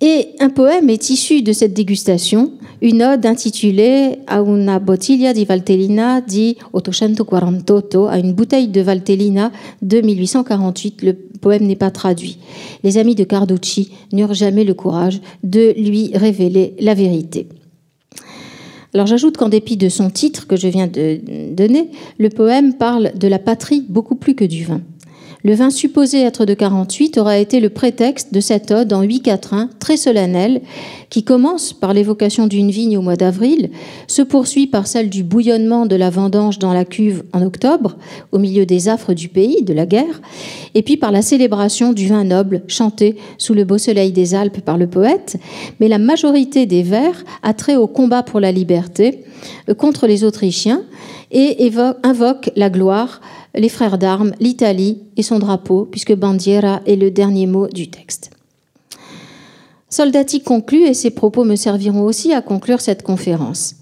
[0.01, 5.45] Et un poème est issu de cette dégustation, une ode intitulée A una bottiglia di
[5.45, 9.51] Valtellina di 848, à une bouteille de Valtellina
[9.83, 11.03] de 1848.
[11.03, 12.39] Le poème n'est pas traduit.
[12.85, 17.49] Les amis de Carducci n'eurent jamais le courage de lui révéler la vérité.
[18.95, 21.19] Alors j'ajoute qu'en dépit de son titre que je viens de
[21.51, 24.83] donner, le poème parle de la patrie beaucoup plus que du vin.
[25.47, 29.21] Le vin supposé être de 48 aura été le prétexte de cette ode en 8
[29.21, 30.63] quatrains très solennelle
[31.11, 33.69] qui commence par l'évocation d'une vigne au mois d'avril,
[34.07, 37.99] se poursuit par celle du bouillonnement de la vendange dans la cuve en octobre,
[38.33, 40.23] au milieu des affres du pays, de la guerre,
[40.75, 44.63] et puis par la célébration du vin noble chanté sous le beau soleil des Alpes
[44.63, 45.37] par le poète.
[45.79, 49.25] Mais la majorité des vers a trait au combat pour la liberté
[49.69, 50.85] euh, contre les Autrichiens
[51.31, 51.71] et
[52.03, 53.21] invoque la gloire
[53.55, 58.31] les frères d'armes, l'Italie et son drapeau, puisque bandiera est le dernier mot du texte.
[59.89, 63.77] Soldati conclut, et ses propos me serviront aussi à conclure cette conférence.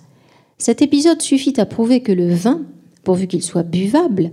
[0.58, 2.62] Cet épisode suffit à prouver que le vin,
[3.02, 4.30] pourvu qu'il soit buvable,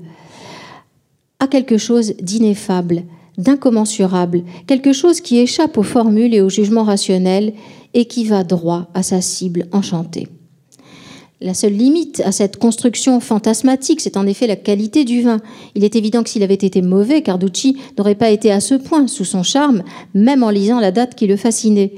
[1.40, 3.04] a quelque chose d'ineffable,
[3.38, 7.54] d'incommensurable, quelque chose qui échappe aux formules et aux jugements rationnels
[7.94, 10.28] et qui va droit à sa cible enchantée.
[11.42, 15.40] La seule limite à cette construction fantasmatique, c'est en effet la qualité du vin.
[15.74, 19.08] Il est évident que s'il avait été mauvais, Carducci n'aurait pas été à ce point
[19.08, 19.84] sous son charme,
[20.14, 21.94] même en lisant la date qui le fascinait.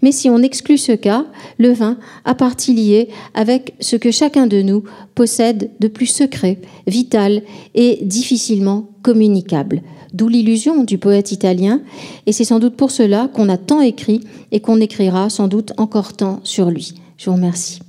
[0.00, 1.26] Mais si on exclut ce cas,
[1.58, 4.84] le vin a partie liée avec ce que chacun de nous
[5.16, 7.42] possède de plus secret, vital
[7.74, 9.82] et difficilement communicable.
[10.12, 11.82] D'où l'illusion du poète italien,
[12.26, 14.20] et c'est sans doute pour cela qu'on a tant écrit
[14.52, 16.94] et qu'on écrira sans doute encore tant sur lui.
[17.16, 17.80] Je vous remercie.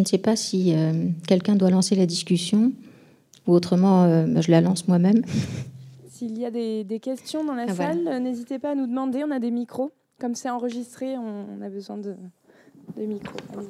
[0.00, 2.72] ne sais pas si euh, quelqu'un doit lancer la discussion
[3.46, 5.22] ou autrement, euh, bah, je la lance moi-même.
[6.08, 9.24] S'il y a des, questions dans la ah, salle, n'hésitez pas à nous demander.
[9.24, 9.90] On a des micros.
[10.20, 12.14] Comme c'est enregistré, on, a besoin de,
[12.96, 13.36] de micros.
[13.56, 13.62] Euh,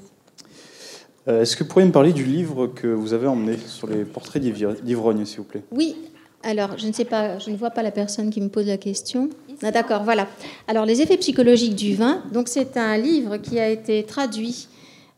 [1.27, 4.43] est-ce que vous pourriez me parler du livre que vous avez emmené sur les portraits
[4.43, 5.63] d'ivrogne, s'il vous plaît?
[5.71, 5.97] Oui.
[6.43, 8.79] Alors, je ne sais pas, je ne vois pas la personne qui me pose la
[8.79, 9.29] question.
[9.63, 10.27] Ah, D'accord, voilà.
[10.69, 12.23] Alors, les effets psychologiques du vin.
[12.33, 14.69] Donc, c'est un livre qui a été traduit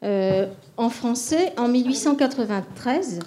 [0.02, 0.46] euh,
[0.76, 3.20] en français en 1893.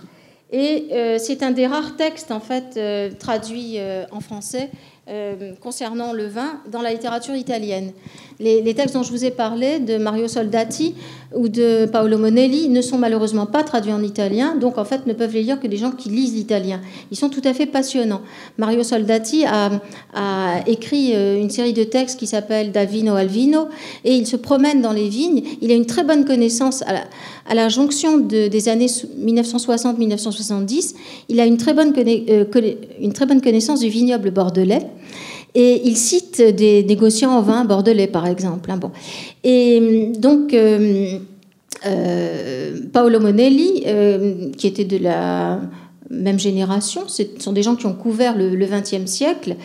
[0.51, 2.79] Et euh, c'est un des rares textes en fait
[3.17, 3.77] traduits
[4.11, 4.69] en français
[5.07, 7.91] euh, concernant le vin dans la littérature italienne.
[8.41, 10.93] Les, textes dont je vous ai parlé, de Mario Soldati
[11.33, 15.13] ou de Paolo Monelli, ne sont malheureusement pas traduits en italien, donc en fait ne
[15.13, 16.81] peuvent les lire que des gens qui lisent l'italien.
[17.11, 18.21] Ils sont tout à fait passionnants.
[18.57, 19.71] Mario Soldati a,
[20.67, 23.69] écrit euh, une série de textes qui s'appelle Davino Alvino,
[24.03, 25.43] et il se promène dans les vignes.
[25.61, 26.83] Il a une très bonne connaissance
[27.47, 30.95] à la, jonction des années 1960-1970.
[31.29, 34.81] Il a euh, une très bonne connaissance du vignoble bordelais.
[35.55, 38.69] Et il cite des négociants en vin bordelais, par exemple.
[38.69, 38.91] Hein, bon.
[39.45, 41.17] Et donc, euh,
[41.85, 45.61] euh, Paolo Monelli, euh, qui était de la
[46.09, 49.55] même génération, ce sont des gens qui ont couvert le XXe siècle,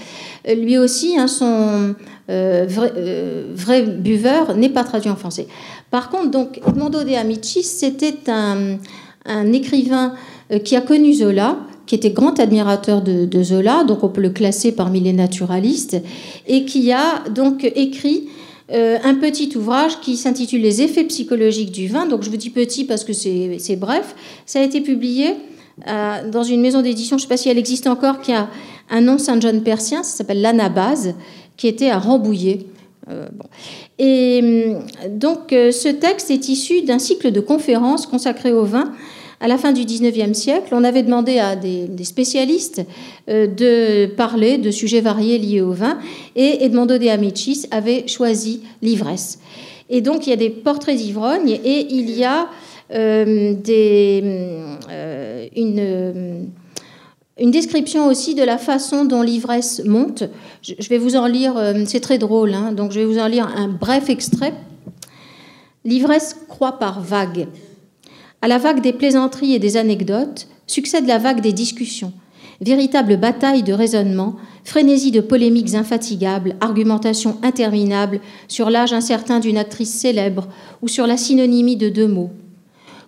[0.49, 1.95] lui aussi, hein, son
[2.29, 5.49] vrai, buveur n'est pas traduit en français.
[5.91, 10.15] Par contre, donc, Edmondo de Amicis, c'était un écrivain
[10.65, 11.59] qui a connu Zola,
[11.91, 16.01] qui était grand admirateur de, Zola, donc on peut le classer parmi les naturalistes,
[16.47, 18.29] et qui a donc écrit
[18.71, 22.07] euh, un petit ouvrage qui s'intitule Les effets psychologiques du vin.
[22.07, 24.15] Donc je vous dis petit parce que c'est bref.
[24.47, 25.31] Ça a été publié
[25.89, 28.49] euh, dans une maison d'édition, je ne sais pas si elle existe encore, qui a
[28.89, 31.15] un nom Saint-John persien, ça s'appelle l'Anabase,
[31.57, 32.67] qui était à Rambouillet.
[33.11, 33.27] Euh,
[33.99, 34.77] et
[35.11, 38.93] donc ce texte est issu d'un cycle de conférences consacré au vin
[39.41, 42.83] à la fin du XIXe siècle, on avait demandé à des, spécialistes
[43.29, 45.99] euh, de parler de sujets variés liés au vin,
[46.37, 49.41] et Edmondo de Amicis avait choisi l'ivresse.
[49.89, 52.49] Et donc il y a des portraits d'ivrognes, et il y a
[52.93, 56.51] euh, euh, une,
[57.39, 60.25] une description aussi de la façon dont l'ivresse monte.
[60.63, 61.55] Je, vais vous en lire,
[61.87, 64.53] c'est très drôle, hein, donc je vais vous en lire un bref extrait.
[65.87, 67.49] L'ivresse croît par vagues.
[68.43, 72.15] À la vague des plaisanteries et des anecdotes succède la vague des discussions,
[72.63, 79.93] véritable bataille de raisonnement, frénésie de polémiques infatigables, argumentation interminable sur l'âge incertain d'une actrice
[79.93, 80.49] célèbre
[80.81, 82.31] ou sur la synonymie de deux mots.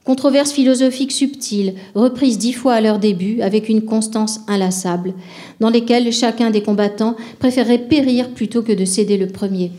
[0.05, 5.15] Controverses philosophiques subtiles, reprises dix fois à leur début avec une constance inlassable,
[5.61, 9.71] dans lesquelles chacun des combattants préférait périr plutôt que de céder le premier.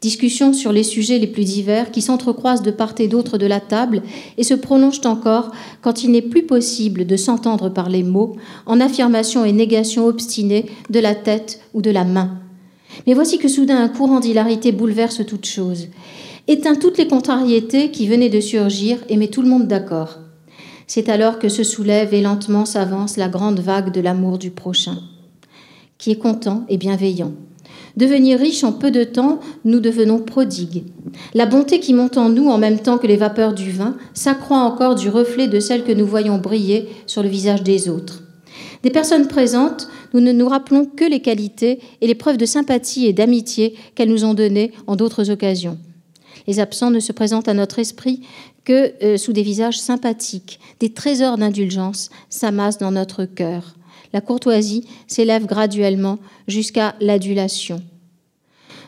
[0.00, 3.60] Discussions sur les sujets les plus divers qui s'entrecroisent de part et d'autre de la
[3.60, 4.02] table
[4.36, 8.36] et se prolongent encore quand il n'est plus possible de s'entendre par les mots,
[8.66, 12.38] en affirmation et négation obstinée de la tête ou de la main.
[13.06, 15.88] Mais voici que soudain un courant d'hilarité bouleverse toute chose,
[16.48, 20.18] éteint toutes les contrariétés qui venaient de surgir et met tout le monde d'accord.
[20.86, 24.98] C'est alors que se soulève et lentement s'avance la grande vague de l'amour du prochain.
[25.96, 27.32] qui est content et bienveillant.
[27.96, 30.84] Devenir riche en peu de temps, nous devenons prodigues.
[31.32, 34.58] La bonté qui monte en nous en même temps que les vapeurs du vin s'accroît
[34.58, 38.22] encore du reflet de celle que nous voyons briller sur le visage des autres.
[38.82, 43.06] Des personnes présentes, nous ne nous rappelons que les qualités et les preuves de sympathie
[43.06, 45.78] et d'amitié qu'elles nous ont données en d'autres occasions.
[46.46, 48.20] Les absents ne se présentent à notre esprit
[48.64, 50.58] que euh, sous des visages sympathiques.
[50.80, 53.74] Des trésors d'indulgence s'amassent dans notre cœur.
[54.14, 57.82] La courtoisie s'élève graduellement jusqu'à l'adulation.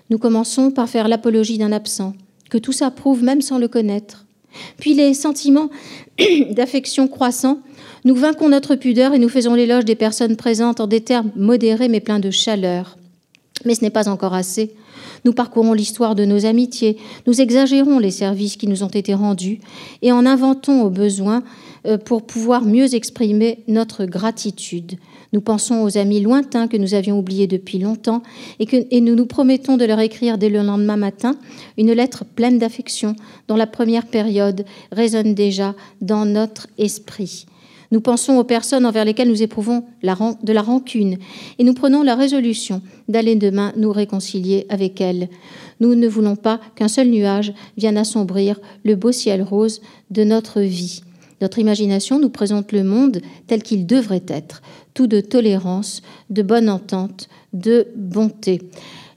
[0.09, 2.15] Nous commençons par faire l'apologie d'un absent,
[2.49, 4.25] que tout s'approuve même sans le connaître.
[4.79, 5.69] Puis les sentiments
[6.51, 7.59] d'affection croissants,
[8.05, 11.89] nous vainquons notre pudeur et nous faisons l'éloge des personnes présentes en des termes modérés
[11.89, 12.97] mais pleins de chaleur.
[13.65, 14.77] Mais ce n'est pas encore assez.
[15.25, 19.59] Nous parcourons l'histoire de nos amitiés, nous exagérons les services qui nous ont été rendus
[20.03, 21.43] et en inventons au besoin
[21.87, 24.99] euh, pour pouvoir mieux exprimer notre gratitude.
[25.33, 28.23] Nous pensons aux amis lointains que nous avions oubliés depuis longtemps
[28.61, 31.37] et, nous nous promettons de leur écrire dès le lendemain matin
[31.79, 33.17] une lettre pleine d'affection
[33.49, 37.47] dont la première période résonne déjà dans notre esprit.
[37.93, 41.19] Nous pensons aux personnes envers lesquelles nous éprouvons de la rancune
[41.59, 45.29] et nous prenons la résolution d'aller demain nous réconcilier avec elles.
[45.81, 50.61] Nous ne voulons pas qu'un seul nuage vienne assombrir le beau ciel rose de notre
[50.61, 51.03] vie.
[51.41, 54.63] Notre imagination nous présente le monde tel qu'il devrait être,
[54.95, 58.63] tout de tolérance, de bonne entente, de bonté.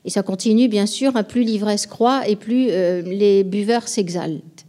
[0.06, 4.66] Et ça continue, bien sûr, plus l'ivresse croît et plus euh, les buveurs s'exaltent.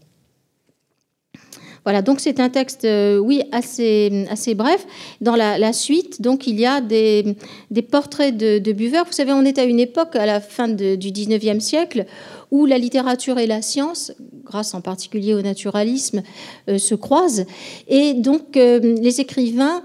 [1.85, 4.87] Voilà, donc c'est un texte, euh, oui, assez, assez bref.
[5.21, 7.37] Dans la, suite, donc il y a des,
[7.71, 9.07] des portraits de, buveurs.
[9.07, 12.05] Vous savez, on est à une époque, à la fin du 19e siècle,
[12.51, 14.13] où la littérature et la science,
[14.45, 16.23] grâce en particulier au naturalisme,
[16.69, 17.47] euh, se croisent.
[17.89, 19.83] Et donc euh, les écrivains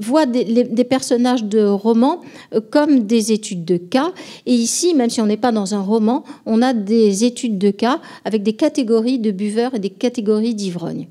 [0.00, 2.20] voit des, personnages de romans
[2.54, 4.12] euh, comme des études de cas.
[4.46, 7.70] Et ici, même si on n'est pas dans un roman, on a des études de
[7.70, 11.08] cas avec des catégories de buveurs et des catégories d'ivrognes.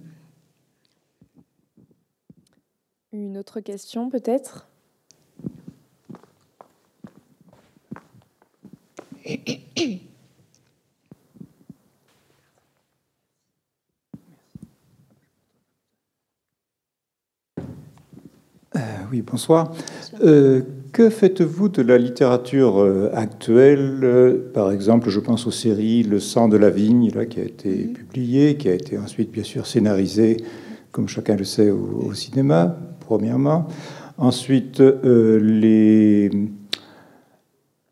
[3.11, 4.64] Une autre question peut-être?
[9.27, 9.29] Euh,
[19.11, 19.71] oui, bonsoir.
[20.21, 20.61] Euh,
[20.91, 24.43] que faites-vous de la littérature euh, actuelle?
[24.53, 27.69] Par exemple, je pense aux séries Le sang de la vigne, là, qui a été
[27.69, 27.93] mhm.
[27.93, 30.37] publié, qui a été ensuite, bien sûr, scénarisé,
[30.91, 33.67] comme chacun le sait, au, cinéma, premièrement.
[34.17, 36.29] Ensuite, les,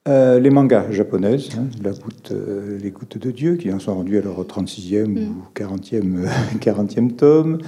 [0.05, 2.33] les mangas japonaises, hein, la goutte,
[2.81, 5.29] Les gouttes de Dieu, qui en sont rendus à leur 36e mhm.
[5.29, 6.27] ou 40e,
[6.59, 7.59] 40e tome.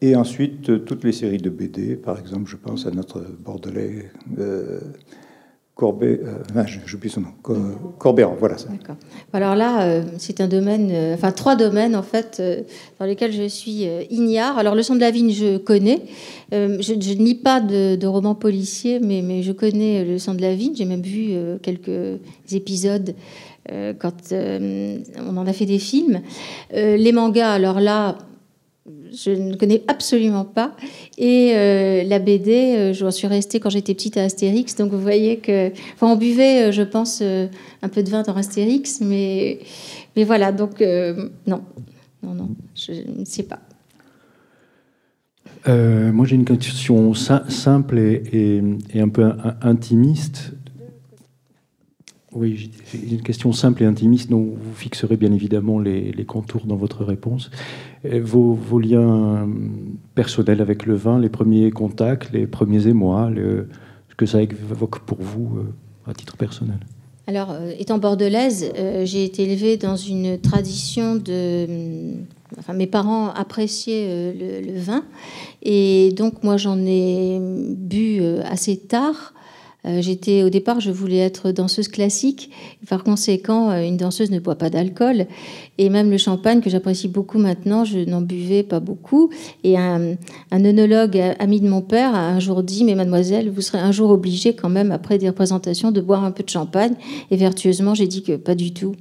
[0.00, 4.10] Et ensuite, euh, toutes les séries de BD, par exemple, je pense à notre Bordelais
[4.38, 4.80] euh,
[5.78, 7.28] Corbet, euh, j'oublie son nom,
[7.98, 8.66] Corbéran, voilà ça.
[9.32, 12.42] Alors là, euh, c'est un domaine, enfin trois domaines en fait,
[12.98, 14.58] dans lesquels je suis ignare.
[14.58, 16.02] Alors le son de la vigne, je connais.
[16.50, 20.34] je, je, ne lis pas de, de romans policiers, mais, mais, je connais le son
[20.34, 20.74] de la vigne.
[20.74, 21.30] J'ai même vu
[21.62, 22.18] quelques
[22.50, 23.14] épisodes
[23.68, 26.22] quand on en a fait des films.
[26.72, 28.18] les mangas, alors là,
[29.12, 30.74] je ne connais absolument pas.
[31.16, 34.76] Et euh, la BD, euh, je suis restée quand j'étais petite à Astérix.
[34.76, 35.70] Donc vous voyez que.
[35.94, 39.00] Enfin, on buvait, euh, je pense, un peu de vin dans Astérix.
[39.00, 39.60] Mais,
[40.16, 40.80] mais voilà, donc
[41.46, 41.62] non.
[42.22, 43.60] Non, non, je ne sais pas.
[45.66, 48.62] moi, j'ai une question simple et,
[48.94, 49.32] un peu
[49.62, 50.52] intimiste.
[52.32, 56.76] Oui, j'ai une question simple et intimiste dont vous fixerez bien évidemment les, contours dans
[56.76, 57.50] votre réponse.
[58.04, 59.48] Vos, liens
[60.14, 65.18] personnels avec le vin, les premiers contacts, les premiers émois, ce que ça évoque pour
[65.20, 66.78] vous euh, à titre personnel?
[67.26, 71.66] Alors, euh, étant bordelaise, euh, j'ai été élevée dans une tradition de...
[72.58, 75.04] Enfin, mes parents appréciaient le, vin
[75.62, 79.34] et donc moi j'en ai bu assez tard.
[79.86, 82.50] Euh, j'étais au départ, je voulais être danseuse classique.
[82.88, 85.26] Par conséquent, euh, une danseuse ne boit pas d'alcool.
[85.78, 89.30] Et même le champagne, que j'apprécie beaucoup maintenant, je n'en buvais pas beaucoup.
[89.62, 90.16] Et un,
[90.50, 94.10] un ami de mon père a un jour dit Mais mademoiselle, vous serez un jour
[94.10, 96.94] obligée, quand même, après des représentations, de boire un peu de champagne.
[97.30, 98.96] Et vertueusement, j'ai dit que pas du tout.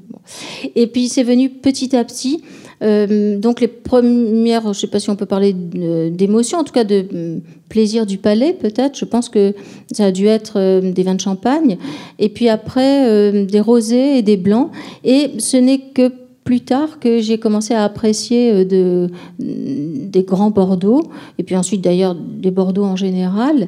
[0.76, 2.44] Et puis, c'est venu petit à petit.
[2.84, 6.74] Euh, donc les premières, je ne sais pas si on peut parler d'émotion, en tout
[6.74, 8.98] cas de plaisir du palais peut-être.
[8.98, 9.54] Je pense que
[9.92, 11.78] ça a dû être euh, des vins de champagne.
[12.20, 14.72] Et puis après, euh, des rosés et des blancs.
[15.04, 16.12] Et ce n'est que
[16.44, 21.04] plus tard que j'ai commencé à apprécier de, des grands Bordeaux,
[21.38, 23.68] et puis ensuite d'ailleurs des Bordeaux en général.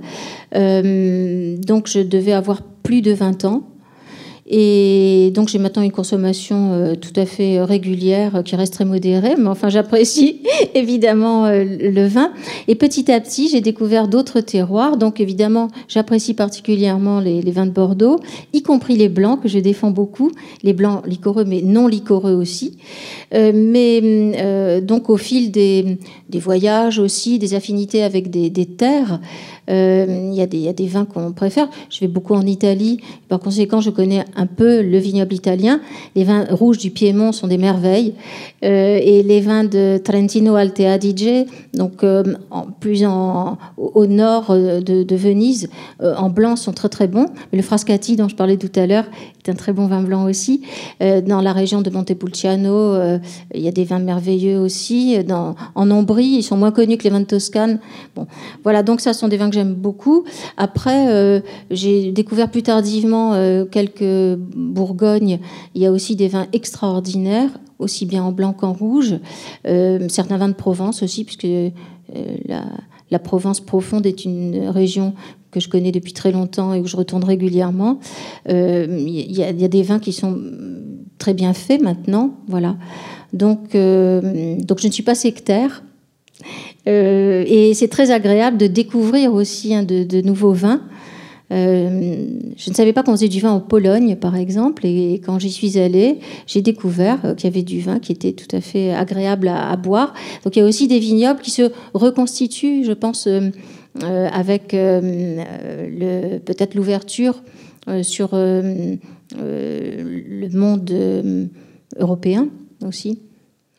[0.54, 3.64] donc je devais avoir plus de 20 ans.
[4.52, 8.86] Et donc j'ai maintenant une consommation euh, tout à fait régulière euh, qui reste très
[8.86, 10.42] modérée, mais enfin j'apprécie
[10.74, 12.32] évidemment euh, le vin.
[12.68, 17.72] Et petit à petit j'ai découvert d'autres terroirs, donc évidemment j'apprécie particulièrement les, vins de
[17.72, 18.20] Bordeaux,
[18.54, 20.32] y compris les blancs que je défends beaucoup,
[20.64, 22.78] les blancs liquoreux mais non liquoreux aussi.
[23.32, 26.00] mais donc au fil des,
[26.34, 29.20] voyages aussi, des affinités avec des terres,
[29.70, 31.70] il y, a des vins qu'on préfère.
[31.90, 35.80] Je vais beaucoup en Italie, par conséquent je connais un peu le vignoble italien.
[36.16, 38.14] Les vins rouges du Piémont sont des merveilles.
[38.64, 42.24] Euh, et les vins de Trentino Alte Adige, donc euh,
[42.80, 45.70] plus au nord euh, de, Venise,
[46.02, 47.28] en blanc sont très très bons.
[47.54, 49.06] le Frascati dont je parlais tout à l'heure
[49.46, 50.62] est un très bon vin blanc aussi.
[51.00, 52.96] dans la région de Montepulciano,
[53.54, 55.18] il y a des vins merveilleux aussi.
[55.76, 57.80] En Ombrie, ils sont moins connus que les vins de Toscane.
[58.16, 58.28] Bon,
[58.64, 60.24] voilà, donc ça sont des vins que j'aime beaucoup.
[60.58, 63.34] Après, j'ai découvert plus tardivement
[63.70, 65.40] quelques Bourgogne,
[65.76, 67.50] il y a aussi des vins extraordinaires,
[67.80, 69.16] aussi bien en blanc qu'en rouge.
[69.68, 71.70] Euh, certains vins de Provence aussi, puisque euh,
[73.10, 75.14] la, Provence profonde est une région
[75.52, 78.00] que je connais depuis très longtemps et où je retourne régulièrement.
[78.50, 80.40] Euh, il y, a des vins qui sont
[81.18, 82.78] très bien faits maintenant, voilà.
[83.34, 85.84] Donc, donc je ne suis pas sectaire.
[86.92, 90.82] Et c'est très agréable de découvrir aussi hein, de, nouveaux vins.
[91.52, 95.40] Euh, je ne savais pas qu'on faisait du vin en Pologne, par exemple, et quand
[95.40, 98.62] j'y suis allée, j'ai découvert euh, qu'il y avait du vin qui était tout à
[98.62, 100.14] fait agréable à, boire.
[100.44, 103.50] Donc il y a aussi des vignobles qui se reconstituent, je pense, euh,
[104.32, 107.42] avec peut-être l'ouverture
[108.04, 109.00] sur le
[110.54, 111.50] monde
[111.98, 112.50] européen
[112.86, 113.18] aussi.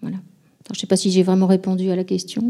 [0.02, 0.16] Voilà.
[0.72, 2.42] je ne sais pas si j'ai vraiment répondu à la question.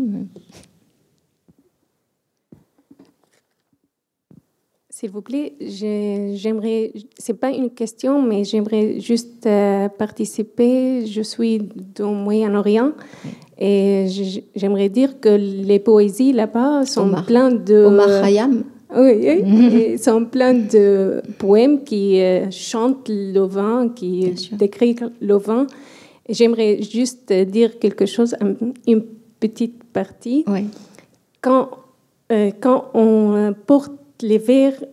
[5.00, 11.06] S'il vous plaît, j'aimerais, c'est pas une question, mais j'aimerais juste euh, participer.
[11.06, 12.92] Je suis du Moyen-Orient
[13.58, 14.08] et
[14.54, 17.82] j'aimerais dire que les poésies là-bas sont pleines de.
[17.82, 18.62] Omar Khayyam.
[18.94, 25.66] Oui, oui sont plein de poèmes qui euh, chantent le vin, qui décrivent le vin.
[26.28, 28.36] J'aimerais juste dire quelque chose,
[28.86, 29.04] une
[29.40, 30.44] petite partie.
[30.46, 30.66] Oui.
[31.40, 31.70] Quand,
[32.30, 33.92] euh, quand on porte
[34.22, 34.84] les verres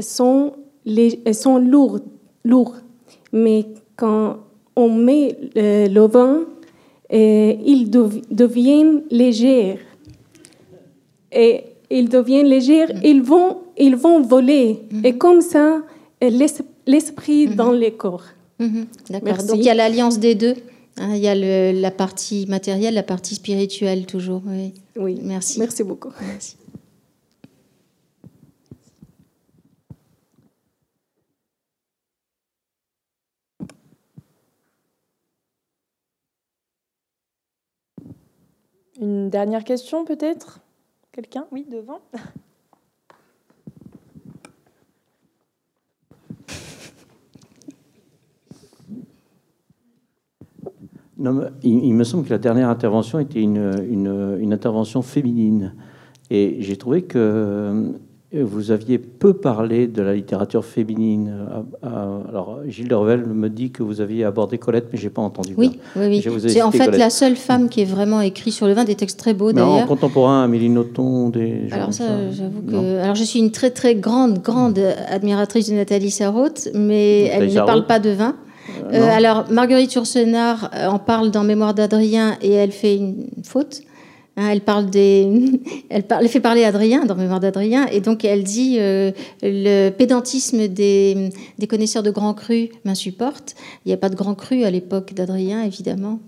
[0.00, 0.52] sont,
[0.84, 2.00] les, sont lourds,
[2.44, 2.76] lourds,
[3.32, 3.66] mais
[3.96, 4.38] quand
[4.76, 6.44] on met euh, le vin,
[7.12, 9.78] euh, ils deviennent légers.
[11.32, 14.80] Et ils deviennent légers, ils vont, ils vont voler.
[14.90, 15.06] Mm-hmm.
[15.06, 15.82] Et comme ça,
[16.20, 17.54] l'esprit mm-hmm.
[17.54, 18.24] dans les corps.
[18.60, 18.84] Mm-hmm.
[19.10, 19.44] D'accord.
[19.44, 20.54] Donc il y a l'alliance des deux.
[20.96, 21.34] Hein, il y a
[21.72, 24.42] la partie matérielle, la partie spirituelle toujours.
[24.46, 24.72] Oui.
[24.96, 25.18] oui.
[25.22, 25.58] Merci.
[25.58, 26.10] Merci beaucoup.
[26.20, 26.56] Merci.
[39.04, 40.60] Une dernière question peut-être?
[41.12, 41.44] Quelqu'un?
[41.52, 42.00] Oui, devant.
[51.18, 55.74] Non, il, me semble que la dernière intervention était une, une, une intervention féminine.
[56.30, 57.92] Et j'ai trouvé que
[58.42, 61.32] vous aviez peu parlé de la littérature féminine.
[61.82, 65.54] Alors, Gilles Dervel me dit que vous aviez abordé Colette, mais j'ai pas entendu.
[65.56, 66.40] Oui, oui, oui.
[66.48, 69.18] C'est en fait la seule femme qui est vraiment écrit sur le vin, des textes
[69.18, 69.86] très beaux d'ailleurs.
[69.86, 71.68] contemporain, Amélie Nothomb, des.
[71.70, 73.00] Alors ça, j'avoue que.
[73.00, 74.78] Alors je suis une très très grande grande
[75.08, 78.34] admiratrice de Nathalie Sarraute, mais elle ne parle pas de vin.
[78.70, 83.26] Euh, euh, alors Marguerite Yourcenar euh, en parle dans Mémoire d'Adrien et elle fait une
[83.44, 83.82] faute.
[84.36, 85.28] Hein, elle parle des,
[85.90, 89.12] elle, fait parler Adrien dans Mémoire d'Adrien, et donc elle dit euh,
[89.42, 93.54] le pédantisme des, des, connaisseurs de grands crus m'insupporte.
[93.84, 96.18] Il n'y a pas de grands crus à l'époque d'Adrien, évidemment.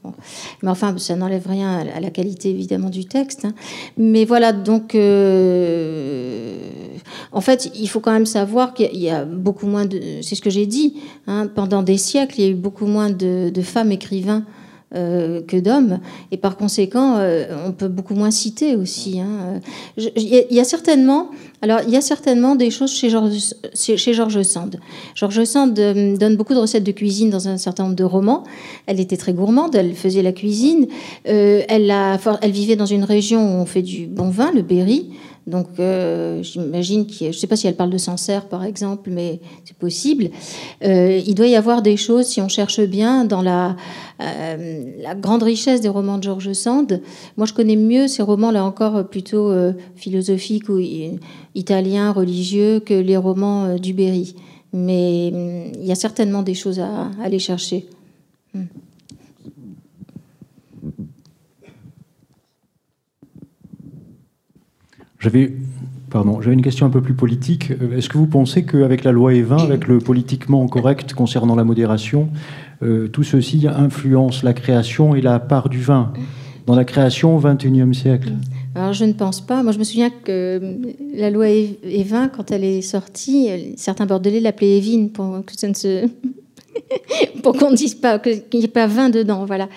[0.62, 3.44] Mais enfin, ça n'enlève rien à la qualité évidemment du texte.
[3.44, 3.54] Hein.
[3.96, 6.58] Mais voilà, donc euh,
[7.32, 10.42] en fait, il faut quand même savoir qu'il y a beaucoup moins de, c'est ce
[10.42, 10.94] que j'ai dit,
[11.26, 14.44] hein, pendant des siècles, il y a eu beaucoup moins de, de femmes écrivains
[14.94, 15.98] euh, que d'hommes.
[16.30, 19.18] Et par conséquent, euh, on peut beaucoup moins citer aussi.
[19.18, 19.60] Hein.
[19.96, 21.30] Il y, a certainement,
[21.60, 24.78] alors il y a certainement des choses chez Georges chez George Sand.
[25.16, 28.44] George Sand euh, donne beaucoup de recettes de cuisine dans un certain nombre de romans.
[28.86, 30.86] Elle était très gourmande, elle faisait la cuisine.
[31.24, 35.10] elle, a, elle vivait dans une région où on fait du bon vin, le Berry.
[35.46, 35.68] Donc
[36.42, 40.30] j'imagine, je ne sais pas si elle parle de Sancerre par exemple, mais c'est possible.
[40.82, 43.76] il doit y avoir des choses, si on cherche bien, dans la,
[44.18, 47.00] la grande richesse des romans de George Sand.
[47.36, 49.52] Moi je connais mieux ces romans là encore plutôt
[49.94, 50.80] philosophiques ou
[51.54, 54.34] italiens, religieux, que les romans du Berry.
[54.72, 57.86] Mais hum, il y a certainement des choses à, aller chercher.
[58.54, 58.66] Hum.
[65.26, 65.54] J'avais
[66.08, 67.72] Pardon, j'avais une question un peu plus politique.
[67.72, 71.64] Euh, est-ce que vous pensez qu'avec la loi E20, avec le politiquement correct concernant la
[71.64, 72.28] modération,
[72.84, 76.12] euh, tout ceci influence la création et la part du vin
[76.66, 78.34] dans la création au XXIe siècle?
[78.76, 79.64] Alors je ne pense pas.
[79.64, 80.74] Moi je me souviens que euh,
[81.16, 85.74] la loi Evin, quand elle est sortie, certains Bordelais l'appelaient Evine pour que ça ne
[85.74, 86.06] se
[87.42, 89.68] pour qu'on ne dise pas qu'il n'y ait pas vin dedans, voilà.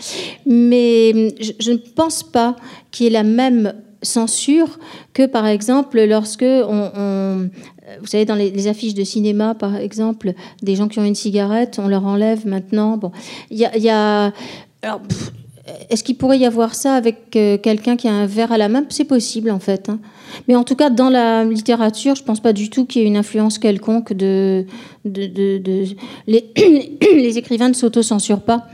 [0.45, 2.55] Mais je, ne pense pas
[2.91, 4.79] qu'il y ait la même censure
[5.13, 7.49] que par exemple lorsque on,
[7.99, 11.79] vous savez dans les, affiches de cinéma par exemple des gens qui ont une cigarette
[11.83, 13.11] on leur enlève maintenant bon
[13.49, 14.31] il y a,
[14.81, 15.01] alors,
[15.89, 18.69] est-ce qu'il pourrait y avoir ça avec euh, quelqu'un qui a un verre à la
[18.69, 18.85] main?
[18.89, 19.89] C'est possible en fait.
[19.89, 19.99] Hein.
[20.47, 23.05] Mais en tout cas, dans la littérature, je ne pense pas du tout qu'il y
[23.05, 24.65] ait une influence quelconque de...
[25.05, 27.37] Les...
[27.37, 28.67] écrivains ne s'auto-censurent pas.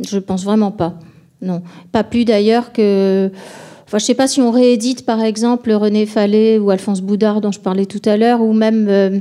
[0.00, 0.98] Je ne pense vraiment pas.
[1.40, 1.62] Non.
[1.92, 3.30] Pas plus d'ailleurs que...
[3.98, 7.52] Je ne sais pas si on réédite par exemple René Fallet ou Alphonse Boudard dont
[7.52, 9.20] je parlais tout à l'heure, ou même euh,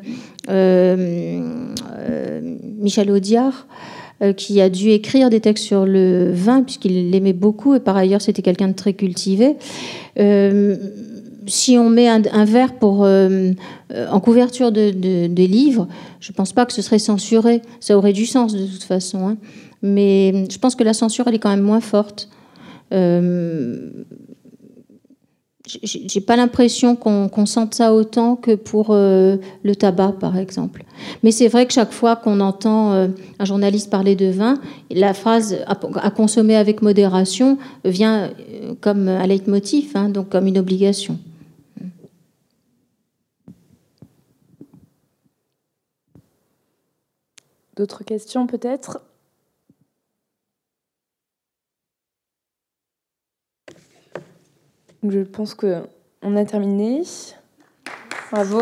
[0.49, 1.41] euh,
[2.79, 3.67] Michel Audiard.
[4.23, 7.97] Euh, qui a dû écrire des textes sur le vin, puisqu'il l'aimait beaucoup, et par
[7.97, 9.55] ailleurs c'était quelqu'un de très cultivé.
[11.47, 15.87] Si on met un, verre en couverture de, des livres,
[16.19, 17.63] je ne pense pas que ce serait censuré.
[17.79, 19.27] Ça aurait du sens de toute façon.
[19.27, 19.37] Hein.
[19.81, 22.29] Mais je pense que la censure, elle est quand même moins forte
[25.65, 30.83] j'ai pas l'impression qu'on sente ça autant que pour euh, le tabac, par exemple.
[31.23, 33.07] Mais c'est vrai que chaque fois qu'on entend euh,
[33.39, 34.59] un journaliste parler de vin,
[34.89, 40.57] la phrase à, consommer avec modération vient euh, comme un leitmotiv, hein, donc comme une
[40.57, 41.19] obligation.
[47.75, 48.99] D'autres questions peut-être?
[55.09, 57.01] Je pense qu'on a terminé.
[58.31, 58.61] Bravo.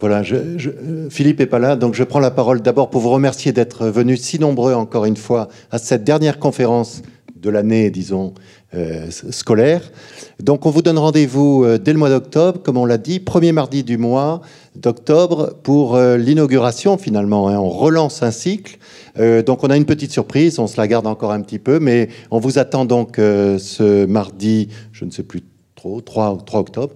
[0.00, 0.22] Voilà,
[1.10, 4.22] Philippe n'est pas là, donc je prends la parole d'abord pour vous remercier d'être venus
[4.22, 7.02] si nombreux encore une fois à cette dernière conférence
[7.36, 8.34] de l'année, disons,
[8.74, 9.92] euh, scolaire.
[10.40, 13.52] Donc on vous donne rendez-vous euh, dès le mois d'octobre, comme on l'a dit, premier
[13.52, 14.40] mardi du mois
[14.76, 17.48] d'octobre pour euh, l'inauguration finalement.
[17.48, 17.58] Hein.
[17.58, 18.78] On relance un cycle.
[19.46, 22.08] donc on a une petite surprise, on se la garde encore un petit peu, mais
[22.30, 25.42] on vous attend donc ce mardi, je ne sais plus
[25.74, 26.94] trop, 3, 3 octobre.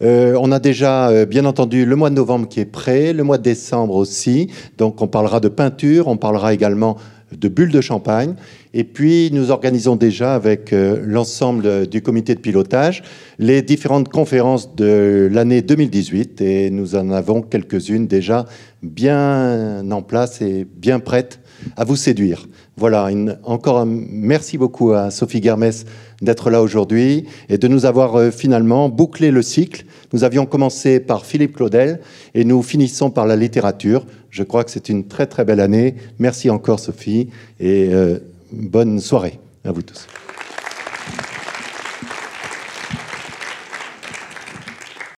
[0.00, 3.42] on a déjà, bien entendu, le mois de novembre qui est prêt, le mois de
[3.42, 4.48] décembre aussi.
[4.78, 6.96] Donc on parlera de peinture, on parlera également
[7.36, 8.34] de bulles de champagne.
[8.74, 13.02] Et puis, nous organisons déjà avec euh, l'ensemble du comité de pilotage
[13.38, 18.46] les différentes conférences de l'année 2018 et nous en avons quelques-unes déjà
[18.82, 21.40] bien en place et bien prêtes
[21.76, 22.48] à vous séduire.
[22.76, 23.08] Voilà,
[23.44, 25.84] encore un merci beaucoup à Sophie Germès
[26.22, 29.84] d'être là aujourd'hui et de nous avoir euh, finalement bouclé le cycle.
[30.12, 32.00] Nous avions commencé par Philippe Claudel
[32.34, 34.06] et nous finissons par la littérature.
[34.30, 35.94] Je crois que c'est une très très belle année.
[36.18, 37.28] Merci encore Sophie
[37.60, 38.18] et euh,
[38.52, 40.06] bonne soirée à vous tous.